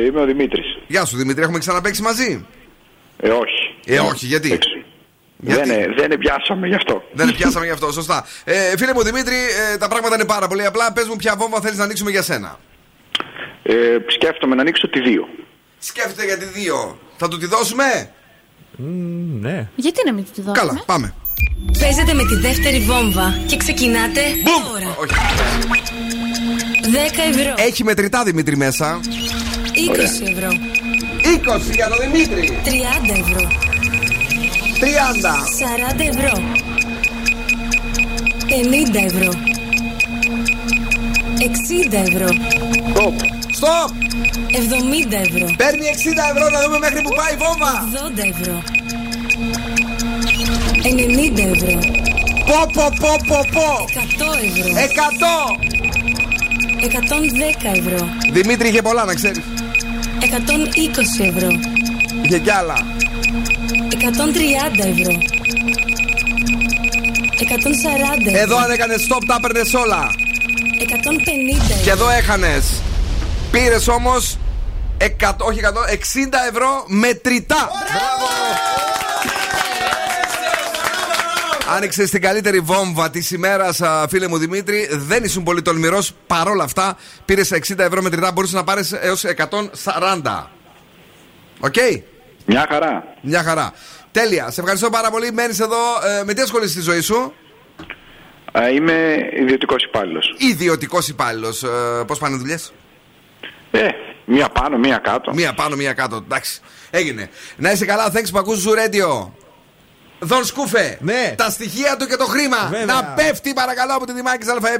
[0.00, 0.66] Είμαι ο Δημήτρης.
[0.86, 2.46] Γεια σου Δημήτρη, έχουμε ξαναπέξει μαζί;
[3.20, 3.74] Ε, όχι.
[3.86, 4.58] Ε, όχι, γιατί;
[5.36, 7.02] Δεν, ε, δεν πιάσαμε γι' αυτό.
[7.12, 8.26] Δεν πιάσαμε γι' αυτό, σωστά.
[8.44, 9.34] Ε, φίλε μου Δημήτρη,
[9.72, 10.92] ε, τα πράγματα είναι πάρα πολύ απλά.
[10.92, 12.58] Πες μου, ποια βόμβα θέλεις να ανοίξουμε για σένα.
[13.62, 13.74] Ε,
[14.06, 15.28] σκέφτομαι να ανοίξω τη 2.
[15.78, 16.98] Σκέφτεται για τη 2.
[17.16, 18.12] Θα του τη δώσουμε;
[19.40, 19.68] Ναι.
[19.76, 21.14] Γιατί να μην τη δώσουμε; Καλά, πάμε.
[21.80, 24.96] Παίζετε με τη δεύτερη βόμβα και ξεκινάτε τώρα.
[26.82, 27.54] 10 ευρώ.
[27.56, 29.00] Έχει μετρητά Δημήτρη μέσα.
[29.02, 30.48] 20 ευρώ.
[30.48, 32.58] 20 για τον Δημήτρη.
[32.64, 32.68] 30
[33.10, 33.48] ευρώ.
[34.80, 35.44] 30.
[35.96, 36.42] 40 ευρώ.
[38.48, 39.32] 50 ευρώ.
[41.38, 42.28] 60 ευρώ.
[42.94, 43.14] Stop.
[43.60, 44.13] Stop.
[44.34, 45.46] 70 ευρώ.
[45.56, 47.72] Παίρνει 60 ευρώ να δούμε μέχρι που πάει η βόμβα.
[47.82, 48.62] 80 ευρώ.
[50.82, 51.78] 90 ευρώ.
[52.48, 53.68] Πω πω πω πω πω.
[53.94, 54.72] 100 ευρώ.
[54.76, 55.56] 100.
[56.80, 58.08] 110 ευρώ.
[58.32, 59.40] Δημήτρη είχε πολλά να ξέρεις.
[60.20, 61.48] 120 ευρώ.
[62.22, 62.76] Είχε κι άλλα.
[63.88, 65.12] 130 ευρώ.
[67.40, 68.40] 140 ευρώ.
[68.40, 70.10] Εδώ αν έκανες stop τα έπαιρνες όλα.
[70.78, 71.92] 150 Και ευρώ.
[71.92, 72.64] εδώ έχανες.
[73.50, 74.38] Πήρες όμως.
[75.38, 77.56] όχι 160 60 ευρώ μετρητά.
[77.56, 78.32] Μπράβο!
[81.76, 84.88] Άνοιξε την καλύτερη βόμβα της ημέρας, φίλε μου Δημήτρη.
[84.90, 86.12] Δεν ήσουν πολύ τολμηρός.
[86.26, 88.32] Παρόλα αυτά, πήρες 60 ευρώ μετρητά.
[88.32, 90.50] Μπορούσε να πάρεις έως 140.
[91.60, 92.02] OK; Okay.
[92.46, 93.04] Μια χαρά.
[93.22, 93.72] Μια χαρά.
[94.12, 94.50] Τέλεια.
[94.50, 95.32] Σε ευχαριστώ πάρα πολύ.
[95.32, 95.76] Μένεις εδώ.
[96.20, 97.32] Ε, με τι ασχολείσαι στη ζωή σου,
[98.52, 100.34] ε, Είμαι ιδιωτικός υπάλληλος.
[100.38, 101.62] Ιδιωτικός υπάλληλος.
[101.62, 101.68] Ε,
[102.06, 102.72] Πώς πάνε δουλειές,
[103.74, 103.88] ε,
[104.24, 105.34] μία πάνω, μία κάτω.
[105.34, 106.16] Μία πάνω, μία κάτω.
[106.16, 106.60] Εντάξει.
[106.90, 107.30] Έγινε.
[107.56, 109.34] Να είσαι καλά, thanks που ακούς Zoo Radio.
[110.18, 110.98] Δον Σκούφε.
[111.00, 111.34] Ναι.
[111.36, 112.68] Τα στοιχεία του και το χρήμα.
[112.70, 112.84] Βέβαια.
[112.84, 114.76] Να πέφτει παρακαλώ από τη Δημάκη ΑΕ.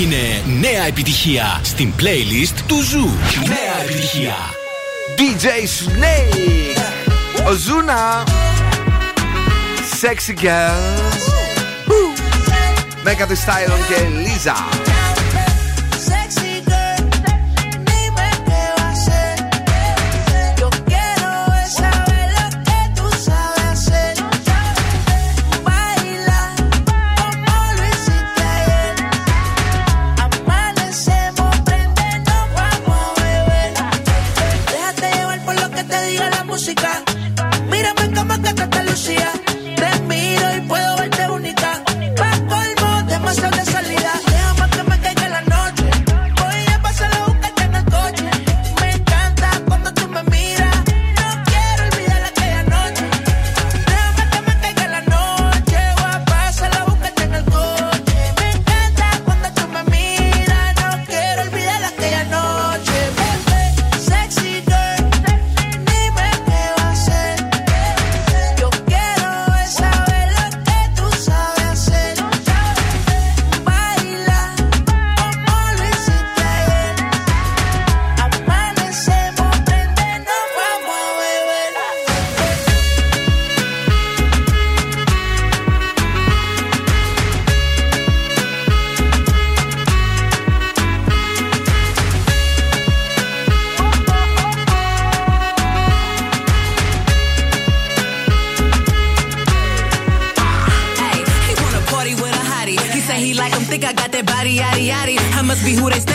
[0.00, 3.10] Είναι νέα επιτυχία στην playlist του Zoo.
[3.46, 4.34] Νέα επιτυχία.
[5.18, 6.82] DJ Snake.
[7.48, 8.24] Ο Ζούνα.
[10.00, 11.32] Sexy Girls.
[13.04, 14.91] Μέκα της Στάιλον και Λίζα.
[36.52, 37.02] música.
[37.70, 39.41] Mírame en cama que te lucía.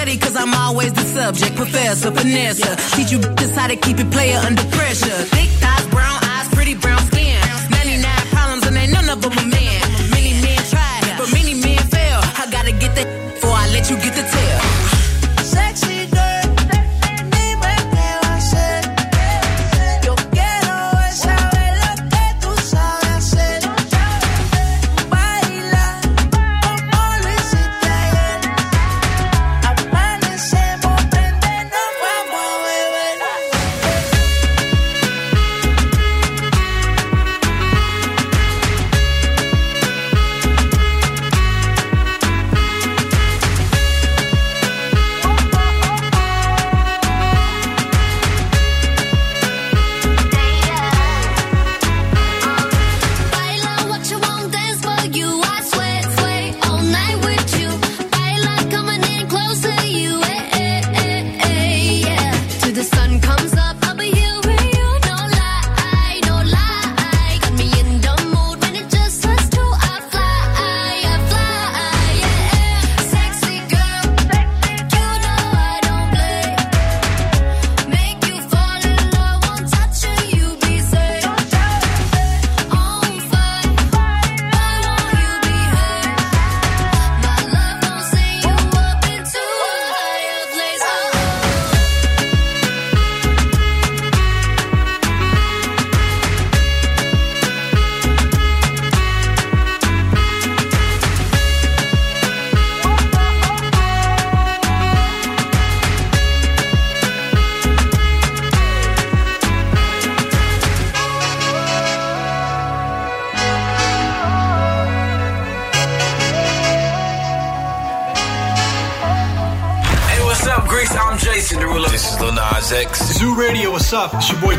[0.08, 1.56] study, cause I'm always the subject.
[1.56, 2.62] Professor, finesse,
[2.96, 5.18] teach you this how to keep it player under pressure.
[5.36, 7.40] Thick thighs, brown eyes, pretty brown skin.
[7.72, 9.82] 99 problems, and ain't none of them a man.
[10.12, 12.20] Many men tried, but many men fail.
[12.42, 14.87] I gotta get that before I let you get the tail.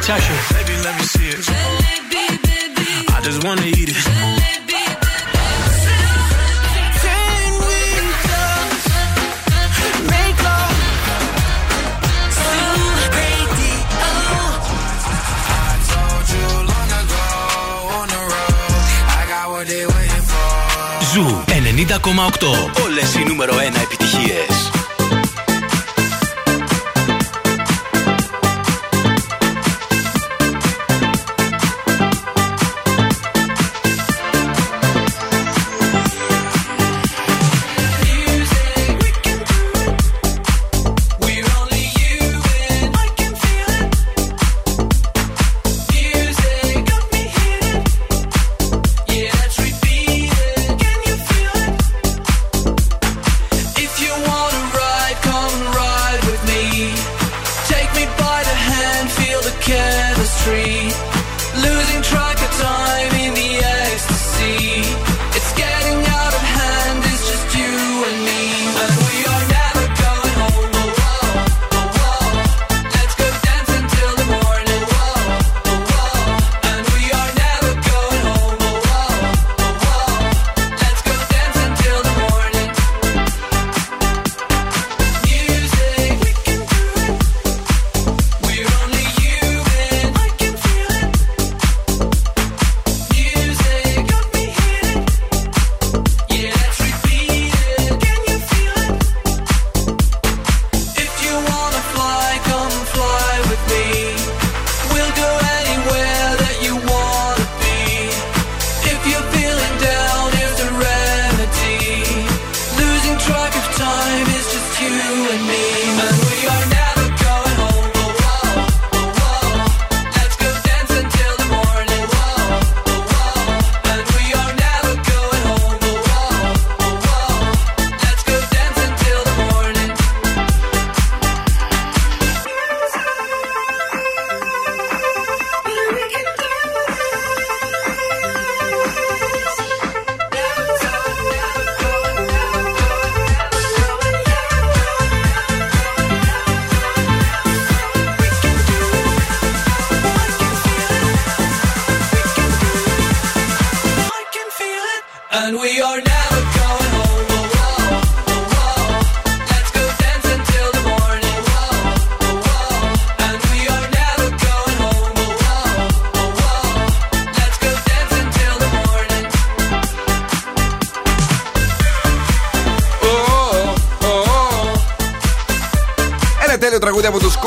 [0.09, 0.48] Tasha.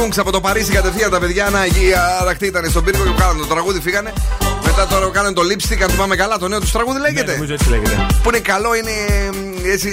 [0.01, 1.59] Τραγούδι από του Σκούγκ από το Παρίσι κατευθείαν τα παιδιά να
[2.21, 4.13] αραχτή ήταν στον πύργο και κάνανε το τραγούδι, φύγανε.
[4.65, 7.25] Μετά τώρα κάνανε το lipstick, αν θυμάμαι καλά, το νέο του τραγούδι λέγεται.
[7.25, 8.05] Ναι, νομίζω έτσι λέγεται.
[8.23, 8.91] Που είναι καλό, είναι
[9.33, 9.89] μ, έτσι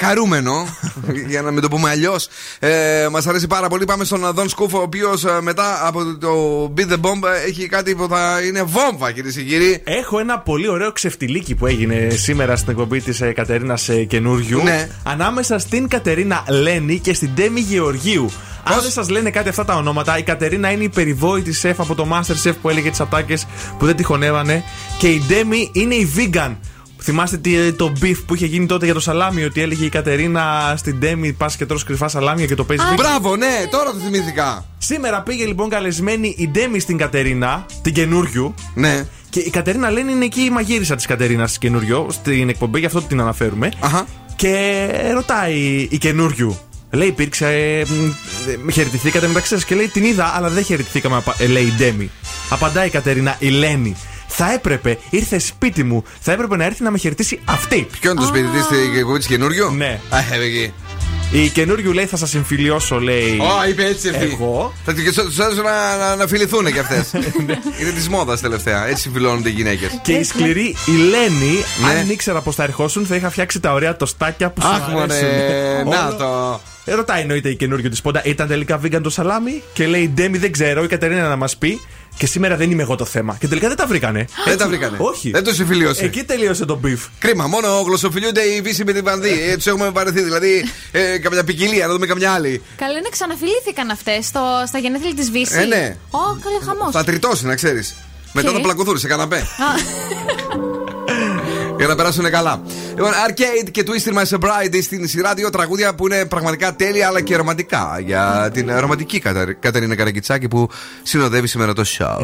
[0.00, 0.76] χαρούμενο.
[1.32, 2.28] για να μην το πούμε αλλιώς.
[2.58, 3.84] Ε, Μας αρέσει πάρα πολύ.
[3.84, 7.94] Πάμε στον Αδόν Σκούφο, ο οποίος μετά από το Beat the Bomb ε, έχει κάτι
[7.94, 9.82] που θα είναι βόμβα, κυρίες και κύριοι.
[9.84, 14.62] Έχω ένα πολύ ωραίο ξεφτιλίκι που έγινε σήμερα στην εκπομπή της ε, Κατερίνας ε, Καινούριου.
[14.62, 14.88] Ναι.
[15.02, 18.30] Ανάμεσα στην Κατερίνα Λένη και στην Ντέμι Γεωργίου.
[18.64, 21.94] Αν δεν σας λένε κάτι αυτά τα ονόματα, η Κατερίνα είναι η περιβόητη σεφ από
[21.94, 23.46] το Master Chef που έλεγε τις ατάκες
[23.78, 24.64] που δεν τη χωνεύανε.
[24.98, 26.56] Και η Ντέμι είναι η vegan.
[27.02, 30.74] Θυμάστε τι, το beef που είχε γίνει τότε για το σαλάμι, ότι έλεγε η Κατερίνα
[30.76, 32.86] στην Ντέμι πας και τρως κρυφά σαλάμια και το παίζεις.
[32.92, 32.96] vegan.
[32.96, 34.64] Μπράβο, ναι, τώρα το θυμήθηκα.
[34.78, 38.54] Σήμερα πήγε λοιπόν καλεσμένη η Ντέμι στην Κατερίνα, την καινούριου.
[38.74, 39.04] Ναι.
[39.30, 42.86] Και η Κατερίνα λένε είναι εκεί η μαγείρισα της Κατερίνας της καινούριου στην εκπομπή, γι'
[42.86, 43.70] αυτό την αναφέρουμε.
[44.36, 46.58] Και ρωτάει η καινούριου.
[46.90, 47.46] Λέει, υπήρξε.
[47.46, 48.04] Ε, μ,
[48.50, 51.62] ε, με χαιρετηθήκατε μεταξύ σα και λέει την είδα, αλλά δεν χαιρετηθήκαμε, απα- ε, λέει
[51.62, 52.10] η Ντέμι.
[52.50, 53.96] Απαντάει η Κατερίνα, η Λένη.
[54.34, 57.86] Θα έπρεπε, ήρθε σπίτι μου, θα έπρεπε να έρθει να με χαιρετήσει αυτή.
[58.00, 60.00] Ποιο είναι το σπίτι της στην εκπομπή τη καινούριου; Ναι.
[60.10, 60.72] Α, ε, εκεί.
[61.34, 63.38] Η καινούριου λέει, θα σας συμφιλιώσω, λέει.
[63.40, 64.24] Ω, είπε έτσι αυτή.
[64.24, 64.72] Εγώ.
[64.84, 67.10] Θα τους έδωσω να, να, να φιληθούν κι αυτές.
[67.80, 68.86] είναι της μόδας τελευταία.
[68.86, 69.90] Έτσι φιλώνονται οι γυναίκες.
[70.02, 71.58] Και η σκληρή η Λένη,
[71.92, 71.98] Ναι.
[72.00, 75.02] αν ήξερα πώ θα ερχόσουν, θα είχα φτιάξει τα ωραία τοστάκια που σου Αχ, μωρέ,
[75.14, 75.88] αρέσουν.
[75.88, 76.60] να Όλο- το.
[76.84, 80.38] Ε, ρωτάει εννοείται η καινούργιο της πόντα, ήταν τελικά vegan το σαλάμι; Και λέει Ντέμι
[80.38, 81.80] δεν ξέρω, η Κατερίνα να μας πει.
[82.18, 83.36] Και σήμερα δεν είμαι εγώ το θέμα.
[83.40, 84.24] Και τελικά δεν τα βρήκανε.
[84.44, 84.96] Δεν τα βρήκανε.
[85.00, 85.30] Όχι.
[85.30, 86.04] Δεν το συμφιλίωσε.
[86.04, 87.08] Εκεί τελείωσε το beef.
[87.18, 89.42] Κρίμα, μόνο γλωσσοφιλούνται οι βύσοι με την πανδί.
[89.50, 90.22] Ε, του έχουμε βαρεθεί.
[90.22, 92.62] Δηλαδή, ε, καμιά ποικιλία, να δούμε καμιά άλλη.
[92.76, 94.26] Καλά, είναι ξαναφιλήθηκαν αυτές
[94.66, 95.58] στα γενέθλια της Βύση.
[95.58, 95.96] Ε, ναι.
[96.10, 96.92] Ω, καλέ χαμός.
[96.92, 97.96] Θα τριτώσει, να ξέρεις.
[98.32, 99.46] Μετά Και; θα πλακωθούν σε καναπέ.
[101.84, 102.60] Για να περάσουν καλά.
[102.88, 107.20] Λοιπόν, Arcade και Twister My Sobriety στην σειρά δύο τραγούδια που είναι πραγματικά τέλεια αλλά
[107.20, 108.00] και ρομαντικά.
[108.04, 110.68] Για την ρομαντική Κατερ- Κατερίνα Καραγκιτσάκη που
[111.02, 112.20] συνοδεύει σήμερα το show.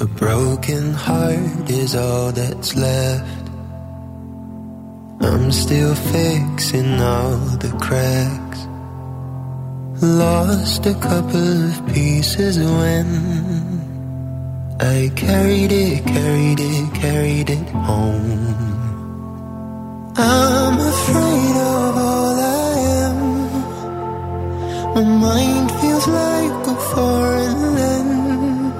[0.00, 3.44] A broken heart is all that's left.
[5.28, 8.60] I'm still fixing all the cracks.
[10.22, 13.08] Lost a couple of pieces when
[14.96, 18.73] I carried it, carried it, carried it home.
[20.16, 23.18] I'm afraid of all I am.
[24.94, 28.72] My mind feels like a foreign land.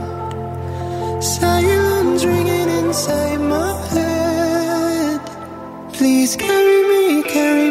[1.24, 5.20] Silence ringing inside my head.
[5.94, 7.63] Please carry me, carry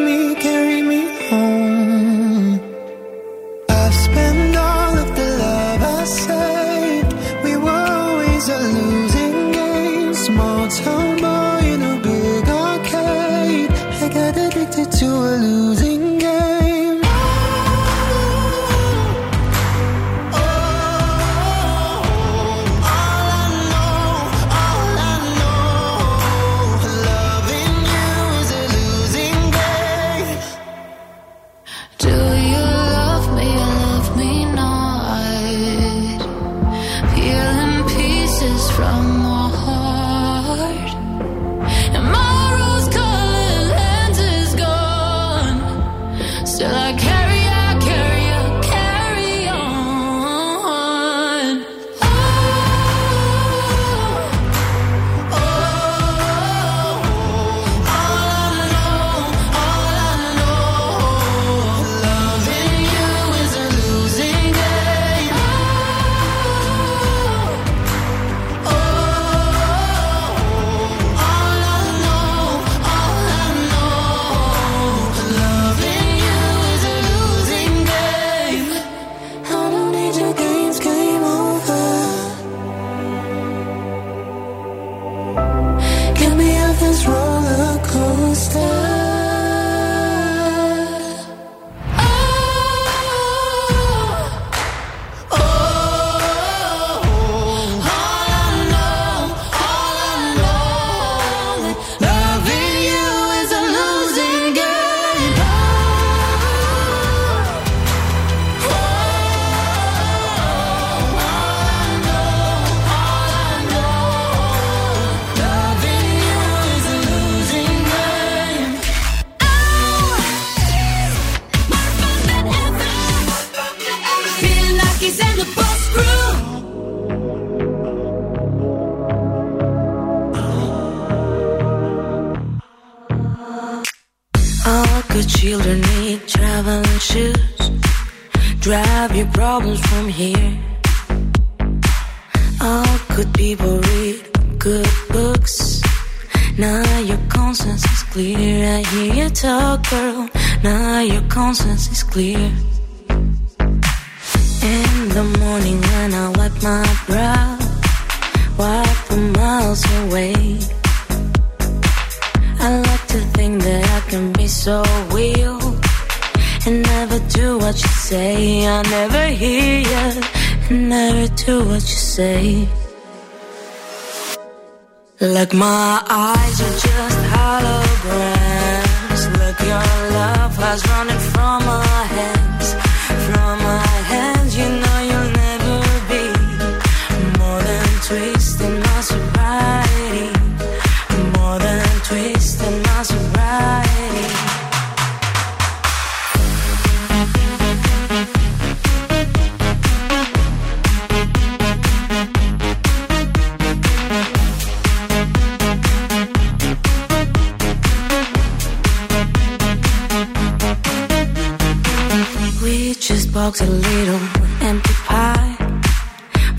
[213.43, 214.21] We a little
[214.61, 215.55] empty pie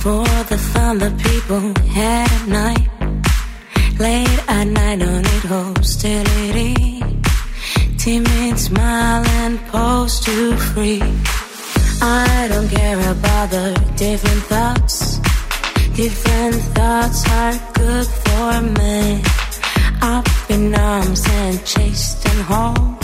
[0.00, 2.88] for the fun that people had at night.
[3.98, 7.02] Late at night, don't need hostility.
[7.96, 11.00] Timid smile and pose too free.
[12.02, 15.16] I don't care about the different thoughts.
[15.96, 19.22] Different thoughts are good for me.
[20.02, 23.03] Up in arms and chased and home.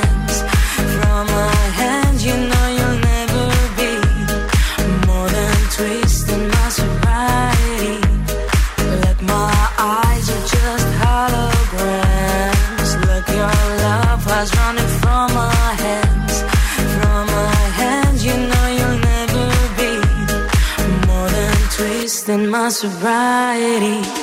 [22.51, 24.20] my sobriety.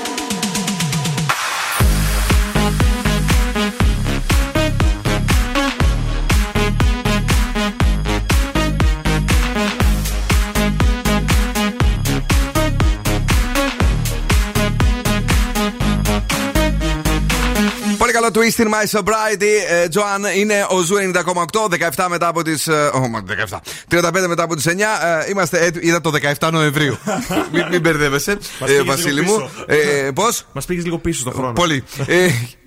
[18.33, 19.53] Πολύ καλό twist in my sobriety.
[19.69, 21.69] Ε, Joan είναι ο Ζου 90,8.
[21.97, 22.69] 17 μετά από τις.
[22.69, 23.59] Oh, μα, 17.
[23.89, 24.71] 35 μετά από τις 9.
[24.71, 25.87] Ε, είμαστε έτοιμοι.
[25.87, 26.99] Είδα το 17 Νοεμβρίου.
[27.53, 29.51] μην, μην μπερδεύεσαι, Μας ε, πήγες Βασίλη λίγο μου.
[29.67, 31.53] Ε, Πώς; Μας πήγες λίγο πίσω στον χρόνο.
[31.53, 31.85] Πολύ.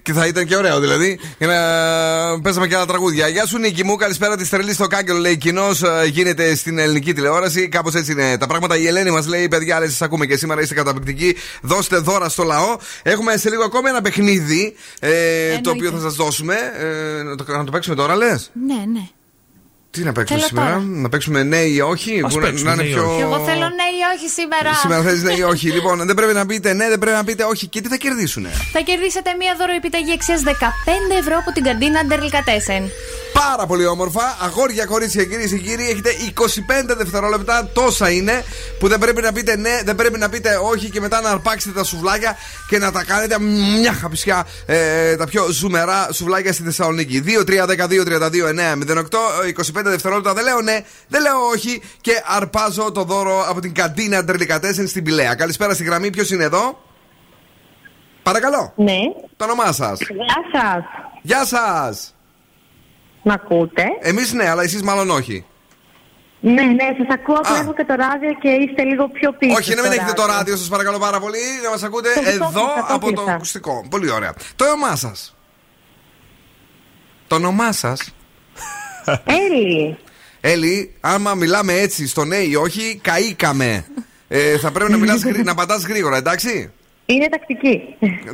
[0.02, 1.20] Ε, και θα ήταν και ωραίο δηλαδή.
[1.38, 3.28] Για να παίζαμε και άλλα τραγούδια.
[3.28, 5.20] Γεια σου Νίκη μου, καλησπέρα τη τρελή στο κάγκελο.
[5.20, 7.70] Λέει κοινός γίνεται στην ελληνική τηλεόραση.
[7.70, 8.78] Κάπως έτσι είναι τα πράγματα.
[8.78, 11.36] Η Ελένη μας λέει: Παιδιά, ρε, σας ακούμε και σήμερα είστε καταπληκτικοί.
[11.62, 12.78] Δώστε δώρα στο λαό.
[13.04, 16.56] Έχουμε σε λίγο ακόμα ένα παιχνίδι ε, το οποίο θα σας δώσουμε.
[16.80, 19.08] Ε, να, το, να το παίξουμε τώρα, λες; Ναι, ναι.
[19.92, 20.86] Τι να παίξουμε Θέλω σήμερα, τώρα.
[20.88, 22.22] να παίξουμε ναι ή όχι.
[22.26, 23.04] Ας που να- παίξουμε να είναι ναι ή πιο.
[23.08, 23.16] όχι.
[23.18, 24.74] Και εγώ θέλω ναι ή όχι σήμερα.
[24.74, 25.68] Σήμερα θέλεις ναι ή όχι.
[25.78, 27.68] Λοιπόν, δεν πρέπει να πείτε ναι, δεν πρέπει να πείτε όχι.
[27.68, 30.52] Και τι θα κερδίσουνε; Θα κερδίσετε μία δώρο επιταγή αξίας 15
[31.20, 32.84] ευρώ από την καντίνα Delicatessen.
[33.34, 34.38] Πάρα πολύ όμορφα.
[34.42, 36.10] Αγόρια, κορίτσια, κυρίες και κύριοι, έχετε
[36.92, 37.70] 25 δευτερόλεπτα.
[37.74, 38.44] Τόσα είναι
[38.80, 41.74] που δεν πρέπει να πείτε ναι, δεν πρέπει να πείτε όχι και μετά να αρπάξετε
[41.74, 42.38] τα σουβλάκια
[42.68, 43.40] και να τα κάνετε
[43.80, 47.24] μια χαπισιά ε, τα πιο ζουμερά σουβλάκια στη Θεσσαλονίκη.
[47.26, 49.04] 2, 3, 12, 32, 9, 08,
[49.80, 50.34] 25 δευτερόλεπτα.
[50.34, 55.04] Δεν λέω ναι, δεν λέω όχι και αρπάζω το δώρο από την καντίνα Ντερλικατέσεν στην
[55.04, 55.36] Πηλαία.
[55.36, 56.90] Καλησπέρα στη γραμμή, ποιος είναι εδώ;
[58.24, 58.74] Παρακαλώ.
[58.76, 59.00] Ναι.
[59.38, 60.00] Το όνομά σας.
[60.00, 60.84] Γεια σας.
[61.22, 62.16] Γεια σας.
[63.24, 65.46] Μ' ακούτε; Εμείς ναι, αλλά εσείς μάλλον όχι.
[66.44, 67.36] Ναι, ναι, σας ακούω.
[67.36, 69.54] Απλά έχω και το ράδιο και είστε λίγο πιο πίσω.
[69.58, 71.38] Όχι, να μην στο έχετε το ράδιο, σας παρακαλώ πάρα πολύ.
[71.64, 73.34] Να μας ακούτε Το εδώ κλείσα, το από το κλείσα.
[73.36, 73.86] ακουστικό.
[73.90, 74.34] Πολύ ωραία.
[74.56, 75.36] Το όνομά σας.
[77.28, 78.14] Το όνομά σας.
[79.26, 79.98] Έλλη.
[80.42, 83.86] Έλλη, άμα μιλάμε έτσι στο ναι ή όχι, καήκαμε.
[84.28, 86.72] Ε, θα πρέπει να, μιλάς, γρή- να πατάς γρήγορα, εντάξει;
[87.12, 87.82] Είναι τακτική.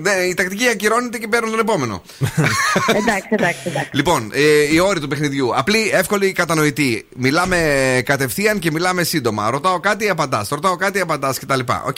[0.02, 2.02] Ναι, η τακτική ακυρώνεται και παίρνουν τον επόμενο.
[3.02, 3.90] εντάξει, εντάξει, εντάξει.
[3.92, 5.58] Λοιπόν, ε, οι όροι του παιχνιδιού.
[5.58, 7.08] Απλή, εύκολη, κατανοητή.
[7.16, 9.50] Μιλάμε κατευθείαν και μιλάμε σύντομα.
[9.50, 10.50] Ρωτάω κάτι, απαντάς.
[10.50, 11.60] Ρωτάω κάτι, απαντάς κτλ.
[11.86, 11.98] OK;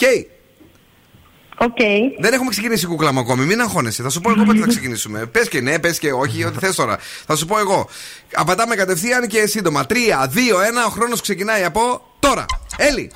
[1.61, 2.15] Okay.
[2.19, 3.45] Δεν έχουμε ξεκινήσει κούκλα μου ακόμη.
[3.45, 4.03] Μην αγχώνεσαι.
[4.03, 5.25] Θα σου πω εγώ πότε θα ξεκινήσουμε.
[5.25, 6.97] πες και ναι, πες και όχι, ό,τι θες τώρα.
[7.25, 7.89] Θα σου πω εγώ.
[8.33, 9.85] Απαντάμε κατευθείαν και σύντομα.
[9.89, 10.85] 3, 2, 1.
[10.87, 12.45] Ο χρόνος ξεκινάει από τώρα.
[12.77, 13.11] Έλλη.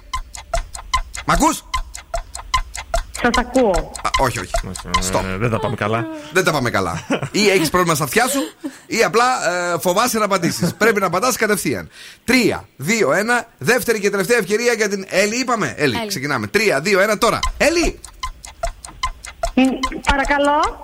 [1.26, 1.64] Μ' ακούς;
[3.22, 3.92] Σας ακούω.
[4.02, 4.52] Α, όχι, όχι.
[5.12, 5.24] Stop.
[5.34, 6.08] Ε, δεν τα πάμε καλά.
[6.34, 7.06] Δεν τα πάμε καλά.
[7.32, 8.40] ή έχεις πρόβλημα στα αυτιά σου,
[8.86, 9.26] ή απλά
[9.74, 10.74] ε, φοβάσαι να απαντήσεις.
[10.82, 11.90] Πρέπει να απαντάς κατευθείαν.
[12.28, 13.46] 3, 2, 1.
[13.58, 15.36] Δεύτερη και τελευταία ευκαιρία για την Έλλη.
[15.36, 15.74] Είπαμε.
[15.78, 16.08] Έλλη, Έλλη.
[16.08, 16.50] ξεκινάμε.
[16.54, 17.40] 3, 2, 1 τώρα.
[17.58, 18.00] Έλλη!
[20.10, 20.82] Παρακαλώ.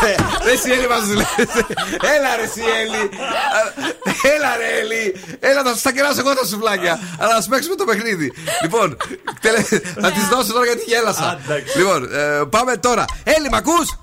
[0.44, 1.26] Ρε εσύ Έλλη μας λες.
[2.16, 3.10] Έλα ρε εσύ Έλλη
[4.34, 5.16] Έλα ρε Έλλη.
[5.40, 7.00] Έλα θα στα κεράσω εγώ τα σουβλάκια.
[7.18, 8.32] Αλλά να σου παίξουμε το παιχνίδι.
[8.62, 8.96] Λοιπόν
[9.40, 9.66] τελε-
[10.00, 11.38] Θα τις δώσω τώρα γιατί γέλασα.
[11.76, 13.04] Λοιπόν ε, πάμε τώρα.
[13.24, 13.98] Έλλη μ' ακούς;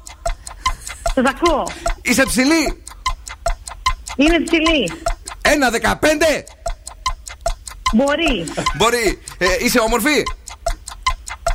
[1.15, 1.67] Σας ακούω.
[2.01, 2.83] Είσαι ψηλή.
[4.15, 4.91] Είμαι ψηλή.
[5.41, 6.43] Ένα δεκαπέντε.
[7.93, 8.45] Μπορεί.
[8.75, 9.21] Μπορεί.
[9.37, 10.23] Ε, Είσαι όμορφη;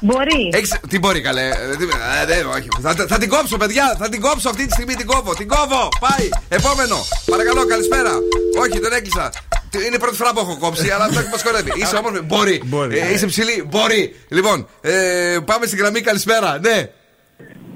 [0.00, 0.54] Μπορείς.
[0.54, 0.74] Έχεις...
[0.88, 1.84] Τι μπορεί καλέ ε, τι-
[2.22, 2.68] ε, δεν, όχι.
[2.82, 5.88] θα, θα την κόψω παιδιά Θα την κόψω αυτή τη στιγμή την κόβω Την κόβω
[6.00, 6.96] Πάει Επόμενο
[7.30, 8.12] Παρακαλώ καλησπέρα
[8.60, 9.30] Όχι τον έκλεισα
[9.76, 11.72] είναι η πρώτη φορά που έχω κόψει, αλλά αυτό μας κορεύει.
[11.76, 12.20] Είσαι όμορφη.
[12.22, 12.62] Μπορεί.
[12.98, 13.66] Ε, είσαι ψηλή.
[13.70, 14.14] Μπορεί.
[14.28, 16.00] Λοιπόν, ε, πάμε στην γραμμή.
[16.00, 16.58] Καλησπέρα.
[16.60, 16.90] Ναι.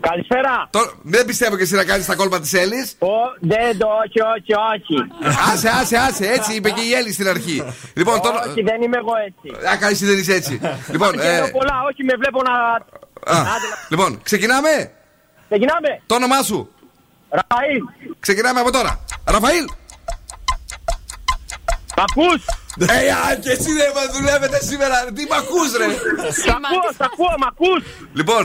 [0.08, 0.68] Καλησπέρα.
[0.70, 2.96] Το, δεν πιστεύω και εσύ να κάνεις τα κόλπα της Έλλης.
[3.40, 4.96] Δεν το, όχι, όχι, όχι.
[5.52, 6.26] Άσε, άσε, άσε.
[6.26, 7.62] Έτσι είπε και η Έλλη στην αρχή.
[7.94, 8.40] Λοιπόν, τώρα.
[8.48, 9.66] Όχι, δεν είμαι εγώ έτσι.
[9.70, 10.60] Α, κάνει δεν είσαι έτσι.
[10.90, 12.54] λοιπόν, Όχι, εννοώ ε, πολλά, όχι, με βλέπω να.
[13.36, 13.44] α,
[13.88, 14.92] λοιπόν, ξεκινάμε;
[15.48, 16.00] Ξεκινάμε.
[16.06, 16.70] Το όνομά σου;
[17.30, 17.82] Ραφαήλ.
[18.20, 19.04] Ξεκινάμε από τώρα.
[19.24, 19.64] Ραφαήλ.
[21.96, 22.40] Μ' ακούς;
[22.96, 24.96] Ε, α, και εσύ δεν μα δουλεύετε σήμερα.
[25.16, 25.88] Τι μ' ακούς ρε;
[26.42, 27.80] Σ' ακούω, σ' ακούω, μ' ακούς;
[28.18, 28.42] Λοιπόν,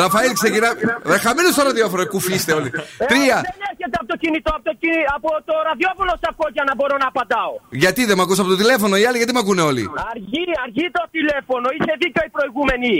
[0.00, 0.76] Ραφαήλ ξεκινάμε.
[1.10, 2.70] Ρε, χαμένο στο ραδιόφωνο, κουφίστε όλοι.
[3.02, 3.36] Ε, Τρία.
[3.48, 6.72] Δεν έρχεται από το κινητό, από το, κινη- από το ραδιόφωνο σ' ακούω για να
[6.78, 7.52] μπορώ να απαντάω.
[7.84, 10.86] Γιατί δεν μ' ακούς από το τηλέφωνο, οι άλλοι γιατί μ' ακούνε όλοι; Αργεί, αργεί
[10.96, 12.94] το τηλέφωνο, είσαι δίκιο η προηγούμενη.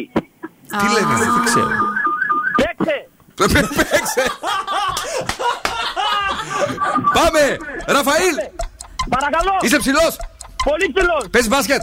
[0.81, 1.73] Τι λένε, δεν ξέρω.
[2.61, 2.97] Παίξε.
[3.91, 4.25] Παίξε.
[7.19, 7.45] Πάμε!
[7.97, 8.37] Ραφαήλ!
[9.09, 9.55] Παρακαλώ.
[9.63, 10.17] Είσαι ψηλός!
[10.65, 11.23] Πολύ ψηλός.
[11.31, 11.83] Παίζεις μπάσκετ!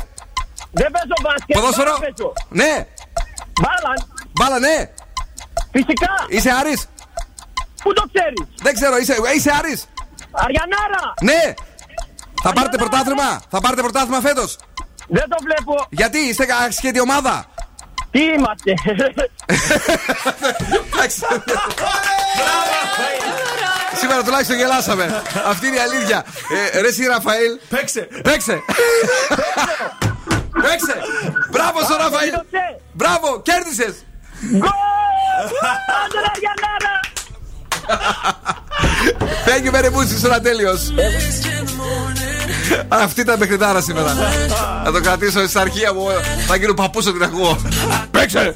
[0.72, 1.56] Δεν παίζω μπάσκετ.
[1.56, 1.92] Ποδόσφαιρο!
[1.92, 2.34] μπάλα παίζω.
[2.50, 2.88] Ναι!
[3.62, 3.94] Μπάλα.
[4.32, 4.90] Μπάλα, ναι!
[5.72, 6.14] Φυσικά.
[6.28, 6.88] Είσαι Άρης!
[7.84, 9.86] Πού το ξέρεις; Δεν ξέρω, είσαι, είσαι Άρης!
[10.32, 11.14] Αριανάρα.
[11.22, 11.54] Ναι!
[12.44, 13.42] Θα πάρετε πρωτάθλημα!
[13.50, 14.58] Θα πάρετε πρωτάθλημα φέτος!
[15.08, 15.86] Δεν το βλέπω.
[15.90, 17.46] Γιατί είστε ασχέτη ομάδα!
[18.12, 18.74] Τι είμαστε;
[20.94, 21.22] Εντάξει.
[23.96, 25.22] Σήμερα τουλάχιστον γελάσαμε.
[25.46, 26.26] Αυτή είναι η αλήθεια.
[26.74, 27.52] Ε, ρε εσύ Ραφαήλ.
[27.70, 28.08] Παίξε.
[28.24, 28.64] Παίξε.
[30.62, 30.96] Παίξε.
[31.52, 32.34] Μπράβο στο Ραφαήλ.
[32.94, 33.96] Μπράβο, κέρδισες.
[36.02, 37.00] Άντε Αριανάρα.
[39.46, 40.94] Thank you very much, ήσουν ατέλειος.
[42.88, 44.16] Αυτή ήταν παιχνιδάρα σήμερα.
[44.84, 46.08] Θα το κρατήσω στην αρχεία μου.
[46.48, 47.62] Θα γίνω παππούς ότι την ακούω.
[48.12, 48.56] Παίξε.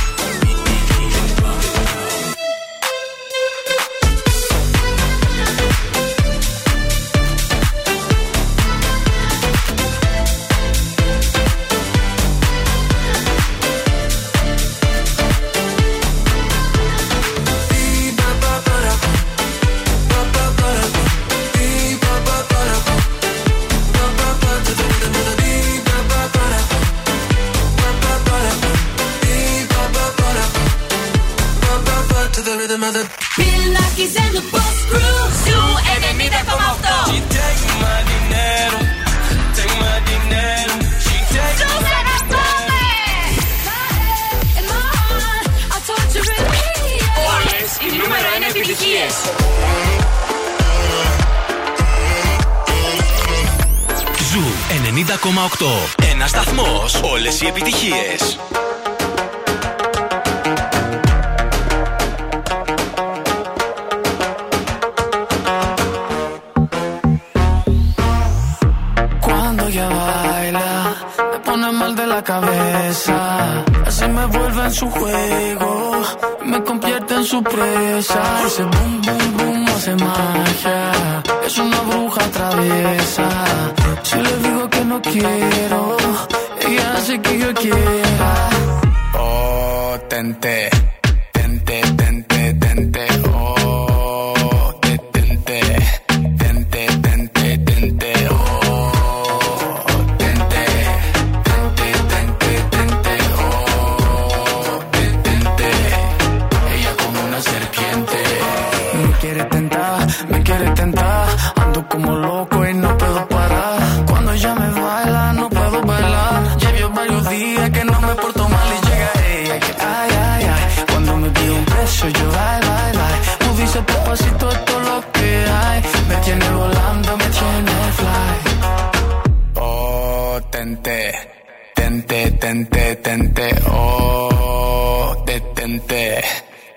[136.01, 136.23] tente,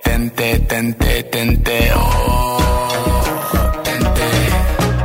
[0.02, 2.58] tente, tente, tente, oh,
[3.82, 4.28] tente,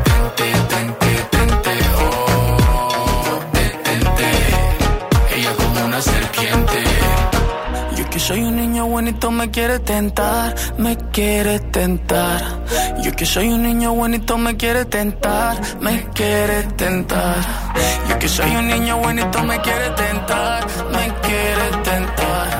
[0.07, 4.27] tente, tente, tente, oh, tente,
[5.35, 6.83] ella como una serpiente.
[7.95, 12.41] Yo que soy un niño bonito me quiere tentar, me quiere tentar.
[13.01, 17.37] Yo que soy un niño bonito me quiere tentar, me quiere tentar.
[18.09, 22.58] Yo que soy un niño bonito me quiere tentar, me quiere tentar.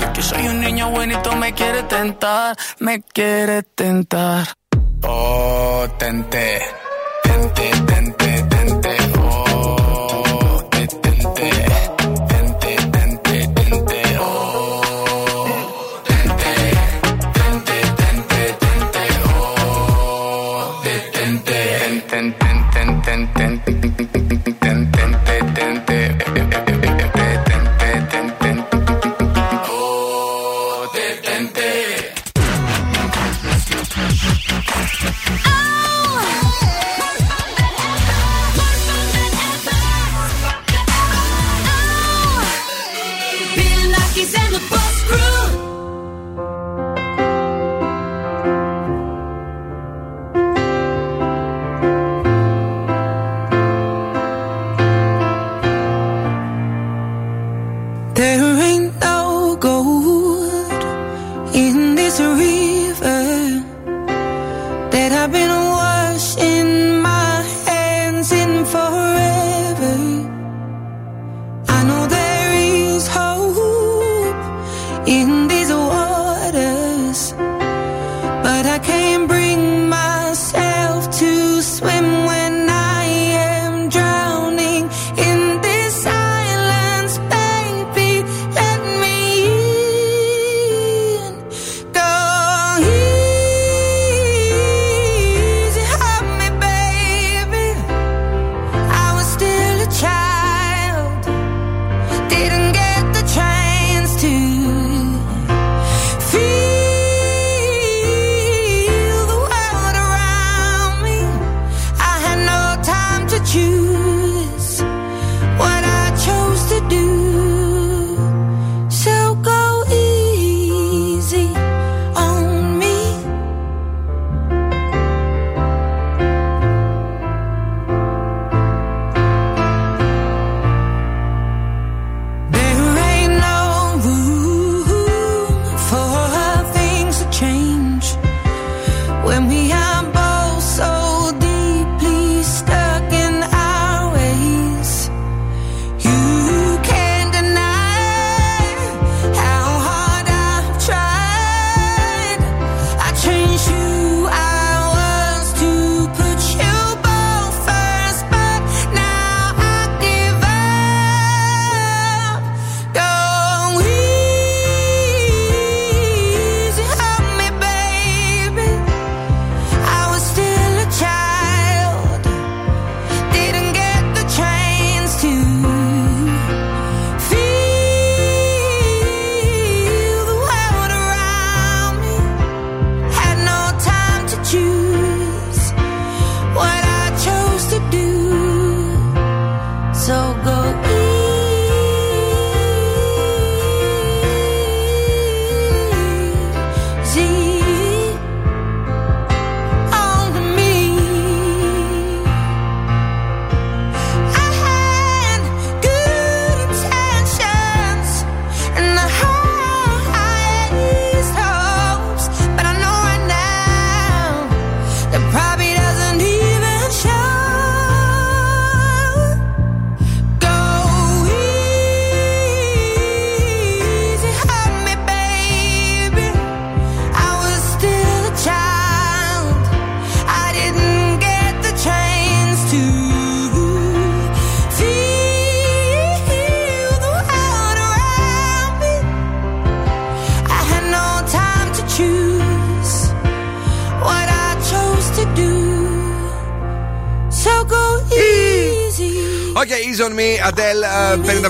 [0.00, 4.46] Y es que soy un niño buenito, me quiere tentar, me quiere tentar.
[5.02, 6.62] Oh, tente,
[7.22, 8.25] tente, tente.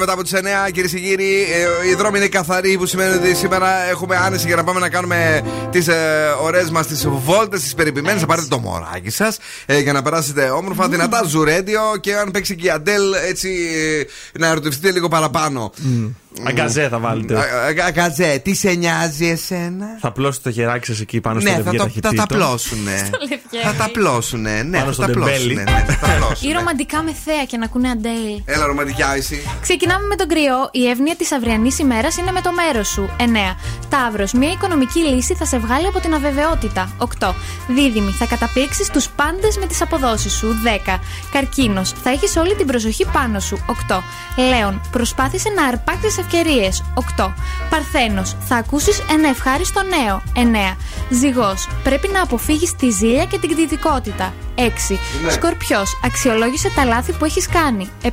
[0.06, 0.70] Μετά από τις 9.
[0.72, 1.46] Κυρίες και κύριοι,
[1.84, 4.88] ε, οι δρόμοι είναι καθαροί που σημαίνει ότι σήμερα έχουμε άνεση για να πάμε να
[4.88, 8.20] κάνουμε τις ε, ωραίες μας τις βόλτες, τις περιποιημένες.
[8.20, 12.56] Θα πάρετε το μωράκι σας ε, για να περάσετε όμορφα, δυνατά ζουρέντιο και αν παίξει
[12.56, 13.48] και η Adele έτσι
[14.32, 15.72] ε, να ερωτευτείτε λίγο παραπάνω.
[16.44, 17.34] Αγκαζέ θα βάλετε.
[17.36, 21.50] Α- α- Αγκαζέ, τι σε νοιάζει εσένα; Θα πλώσετε το χεράκι σας εκεί πάνω στο
[21.50, 22.16] Ναι, θα, λευγέ το, θα ταχυτήτων.
[22.16, 23.10] τα πλώσουνε.
[23.64, 25.54] Θα τα πλώσουνε, ναι, Πάνω θα στο τα τεμπέλι.
[25.54, 25.62] πλώσουνε.
[25.62, 26.50] ναι, θα τα πλώσουνε.
[26.52, 28.42] Ή ρομαντικά με θέα και να ακούνε αντέι.
[28.44, 29.42] Έλα, ρομαντικιά εσύ.
[29.60, 30.68] Ξεκινάμε με τον κρυό.
[30.72, 33.08] Η εύνοια της αυριανής ημέρας είναι με το μέρος σου.
[33.18, 33.22] 9.
[33.88, 34.32] Ταύρος.
[34.32, 36.92] Μια οικονομική λύση θα σε βγάλει από την αβεβαιότητα.
[36.98, 37.34] 8.
[37.68, 38.10] Δίδυμη.
[38.10, 40.54] Θα καταπίξει τους πάντες με τις αποδόσεις σου.
[40.64, 41.00] 10.
[41.32, 41.92] Καρκίνος.
[42.02, 43.64] Θα έχεις όλη την προσοχή πάνω σου.
[43.88, 44.02] 8.
[44.48, 44.80] Λέων.
[44.90, 46.82] Προσπάθησε να αρπάξεις ευκαιρίες.
[46.94, 47.34] 8.
[47.70, 48.36] Παρθένος.
[48.48, 50.22] Θα ακούσεις ένα ευχάριστο νέο.
[50.34, 50.76] 9.
[51.10, 51.68] Ζυγός.
[51.82, 54.32] Πρέπει να αποφύγεις τη ζήλια και την κτητικότητα.
[54.54, 54.98] 6.
[55.24, 55.30] Ναι.
[55.30, 55.98] Σκορπιός.
[56.04, 57.88] Αξιολόγησε τα λάθη που έχεις κάνει.
[58.02, 58.08] 7.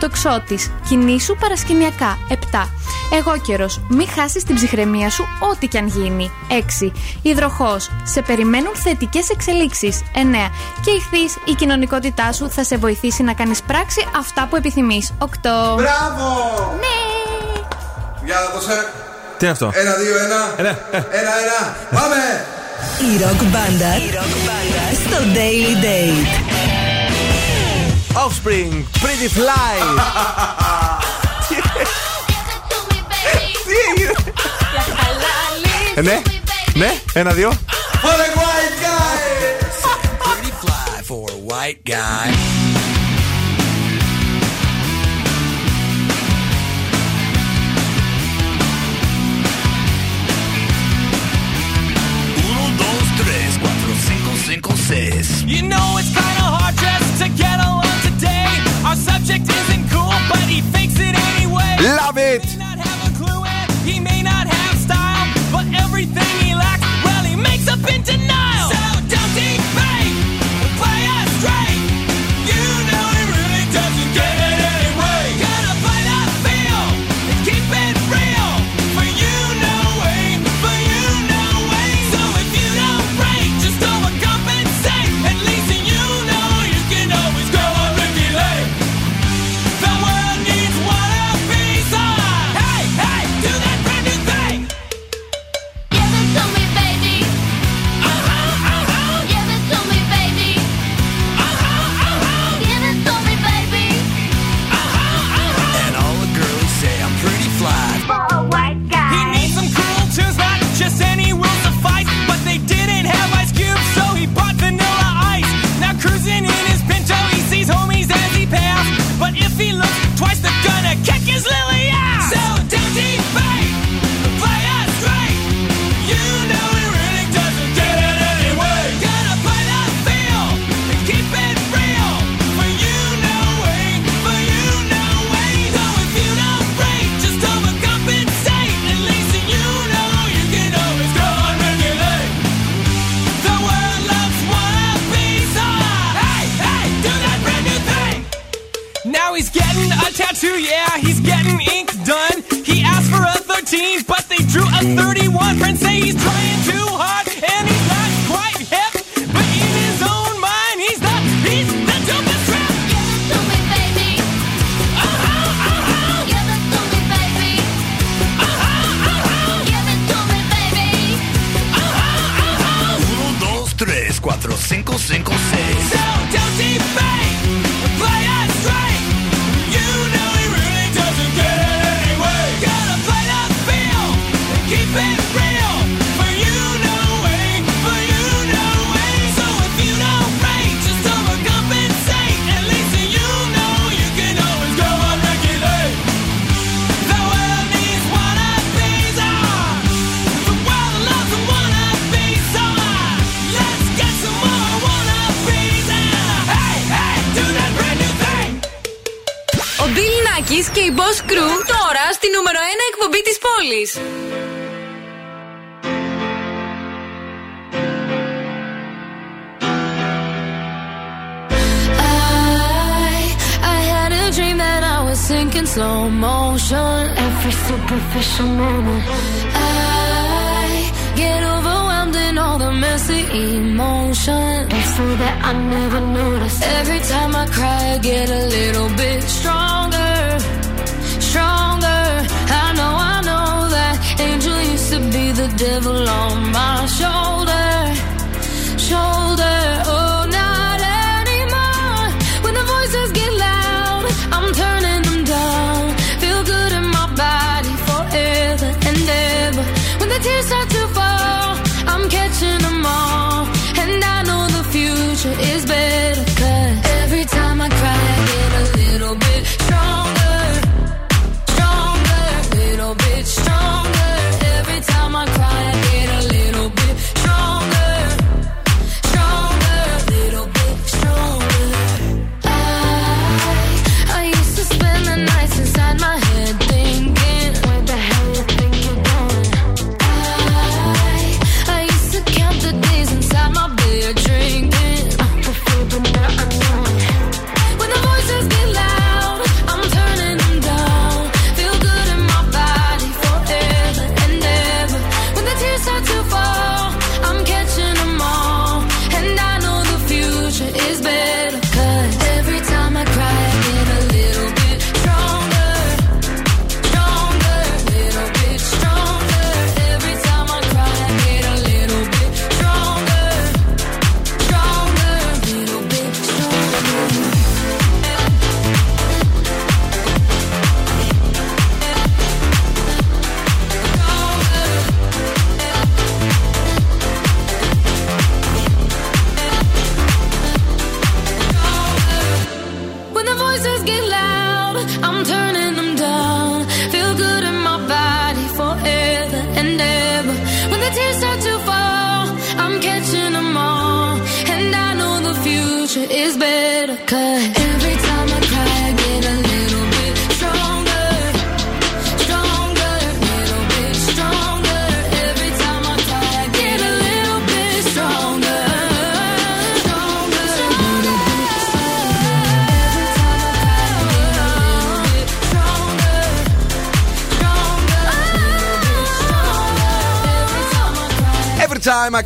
[0.00, 0.70] Τοξότης.
[0.88, 2.18] Κινήσου παρασκηνιακά.
[2.28, 2.68] 7.
[3.12, 3.66] Εγώ καιρο.
[3.88, 6.30] Μην χάσεις την ψυχραιμία σου, ό,τι κι αν γίνει.
[6.48, 6.92] 6.
[7.22, 7.90] Υδροχός.
[8.02, 10.02] Σε περιμένουν θετικές εξελίξεις.
[10.14, 10.50] 9.
[10.84, 11.40] Και ηχθεί.
[11.44, 15.12] Η κοινωνικότητά σου θα σε βοηθήσει να κάνεις πράξη αυτά που επιθυμείς.
[15.18, 15.76] 8.
[15.76, 16.26] Μπράβο!
[16.80, 17.33] Ναι!
[18.24, 18.86] Για να δώσε.
[19.38, 20.54] Τι είναι αυτό; Ένα, δύο, ένα.
[20.56, 21.76] Ένα, ένα, ένα.
[21.90, 22.44] Πάμε!
[23.12, 23.92] Η ροκ μπάντα
[25.04, 26.32] στο Daily Date.
[28.24, 28.72] Offspring,
[29.02, 29.76] Pretty Fly.
[33.66, 34.12] Τι έγινε;
[35.94, 36.22] Ε, ναι,
[36.74, 37.52] ναι, ένα, δύο.
[38.02, 39.18] For the white guy!
[40.24, 42.53] Pretty fly for a white guy.
[54.84, 55.46] Cinco.
[55.46, 58.48] You know it's kinda hard just to get along today.
[58.84, 61.76] Our subject isn't cool, but he fakes it anyway.
[62.00, 62.44] Love it!
[62.44, 66.54] He may not have a clue and he may not have style, but everything he
[66.54, 68.70] lacks, well, he makes up in denial.
[68.70, 68.93] So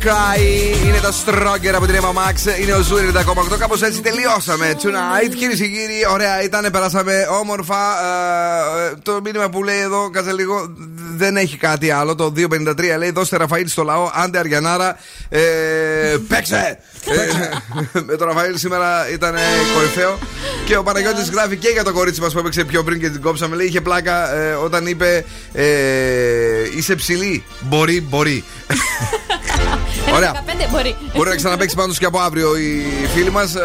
[0.01, 0.39] cry
[0.85, 2.61] είναι το Stronger από την Ava Max.
[2.61, 3.57] Είναι ο Zoo 90,8.
[3.59, 4.75] Κάπως έτσι τελειώσαμε.
[4.83, 6.71] Tonight, κυρίες και κύριοι, ωραία ήταν.
[6.71, 7.75] Περάσαμε όμορφα.
[7.75, 10.75] Ε, το μήνυμα που λέει εδώ, κάτσε λίγο,
[11.15, 12.15] δεν έχει κάτι άλλο.
[12.15, 14.09] Το 253 λέει: Δώστε Ραφαήλ στο λαό.
[14.13, 14.97] Άντε Αριανάρα.
[15.29, 15.39] Ε,
[16.27, 16.79] παίξε!
[17.05, 19.35] Ε, με τον Ραφαήλ σήμερα ήταν
[19.75, 20.17] κορυφαίο.
[20.65, 23.21] Και ο Παναγιώτης γράφει και για το κορίτσι μας που έπαιξε πιο πριν και την
[23.21, 23.55] κόψαμε.
[23.55, 25.65] Λέει: Είχε πλάκα ε, όταν είπε ε,
[26.75, 27.43] Είσαι ψηλή.
[27.59, 28.43] Μπορεί, μπορεί.
[30.19, 30.33] Ωραία.
[30.67, 30.95] 15 μπορεί.
[31.15, 32.83] Μπορεί να ξαναπέξει πάντως και από αύριο η
[33.13, 33.55] φίλη μας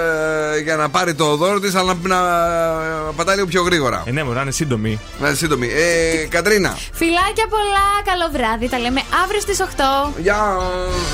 [0.62, 4.02] για να πάρει το δώρο της, αλλά να, να πατάει λίγο πιο γρήγορα.
[4.06, 5.00] Ε, ναι, μου να είναι σύντομη.
[5.20, 5.66] Να είναι σύντομη.
[5.66, 6.76] Ε, Κατρίνα.
[6.92, 8.68] Φιλάκια πολλά, καλό βράδυ.
[8.68, 10.12] Τα λέμε αύριο στις 8.
[10.18, 10.56] Γεια,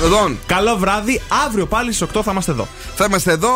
[0.03, 0.35] εδώ.
[0.45, 1.21] Καλό βράδυ.
[1.45, 2.67] Αύριο πάλι στις 8 θα είμαστε εδώ.
[2.95, 3.49] Θα είμαστε εδώ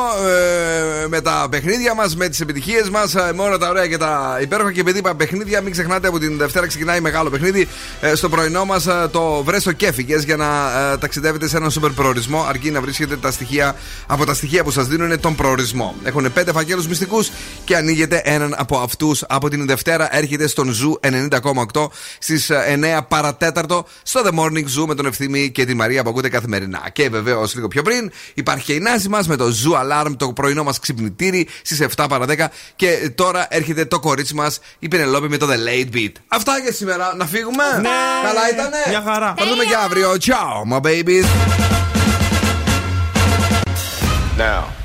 [1.04, 4.38] ε, με τα παιχνίδια μας, με τις επιτυχίες μας, με όλα τα ωραία και τα
[4.42, 4.72] υπέροχα.
[4.72, 7.68] Και επειδή είπα παιχνίδια, μην ξεχνάτε από την Δευτέρα ξεκινάει μεγάλο παιχνίδι.
[8.02, 10.46] Ε, στο πρωινό μας το Βρες το και έφυγες για να
[10.94, 13.76] ε, ταξιδεύετε σε έναν σούπερ προορισμό, αρκεί να βρίσκετε τα στοιχεία
[14.08, 15.96] από τα στοιχεία που σας δίνουν τον προορισμό.
[16.04, 17.32] Έχουν πέντε φακέλους μυστικούς
[17.66, 19.24] και ανοίγετε έναν από αυτούς.
[19.28, 21.88] Από την Δευτέρα έρχεται στον Zoo 90,8
[22.20, 26.10] στις 9 παρά τέταρτο στο The Morning Zoo με τον Ευθύμη και τη Μαρία που
[26.10, 26.90] ακούτε καθημερινά.
[26.94, 30.34] Και βεβαίως λίγο πιο πριν υπάρχει και η Νάση μας με το Zoo Alarm, το
[30.34, 32.48] πρωινό μας ξυπνητήρι στις 7 παρά 10.
[32.76, 36.12] Και τώρα έρχεται το κορίτσι μας, η Πενελόπη με το The Late Beat.
[36.28, 37.14] Αυτά για σήμερα.
[37.16, 37.90] Να φύγουμε; Ναι.
[38.24, 39.34] Καλά ήτανε; Μια χαρά.
[39.38, 40.12] Θα δούμε και αύριο.
[40.26, 41.26] Ciao, my babies.
[44.38, 44.85] Now,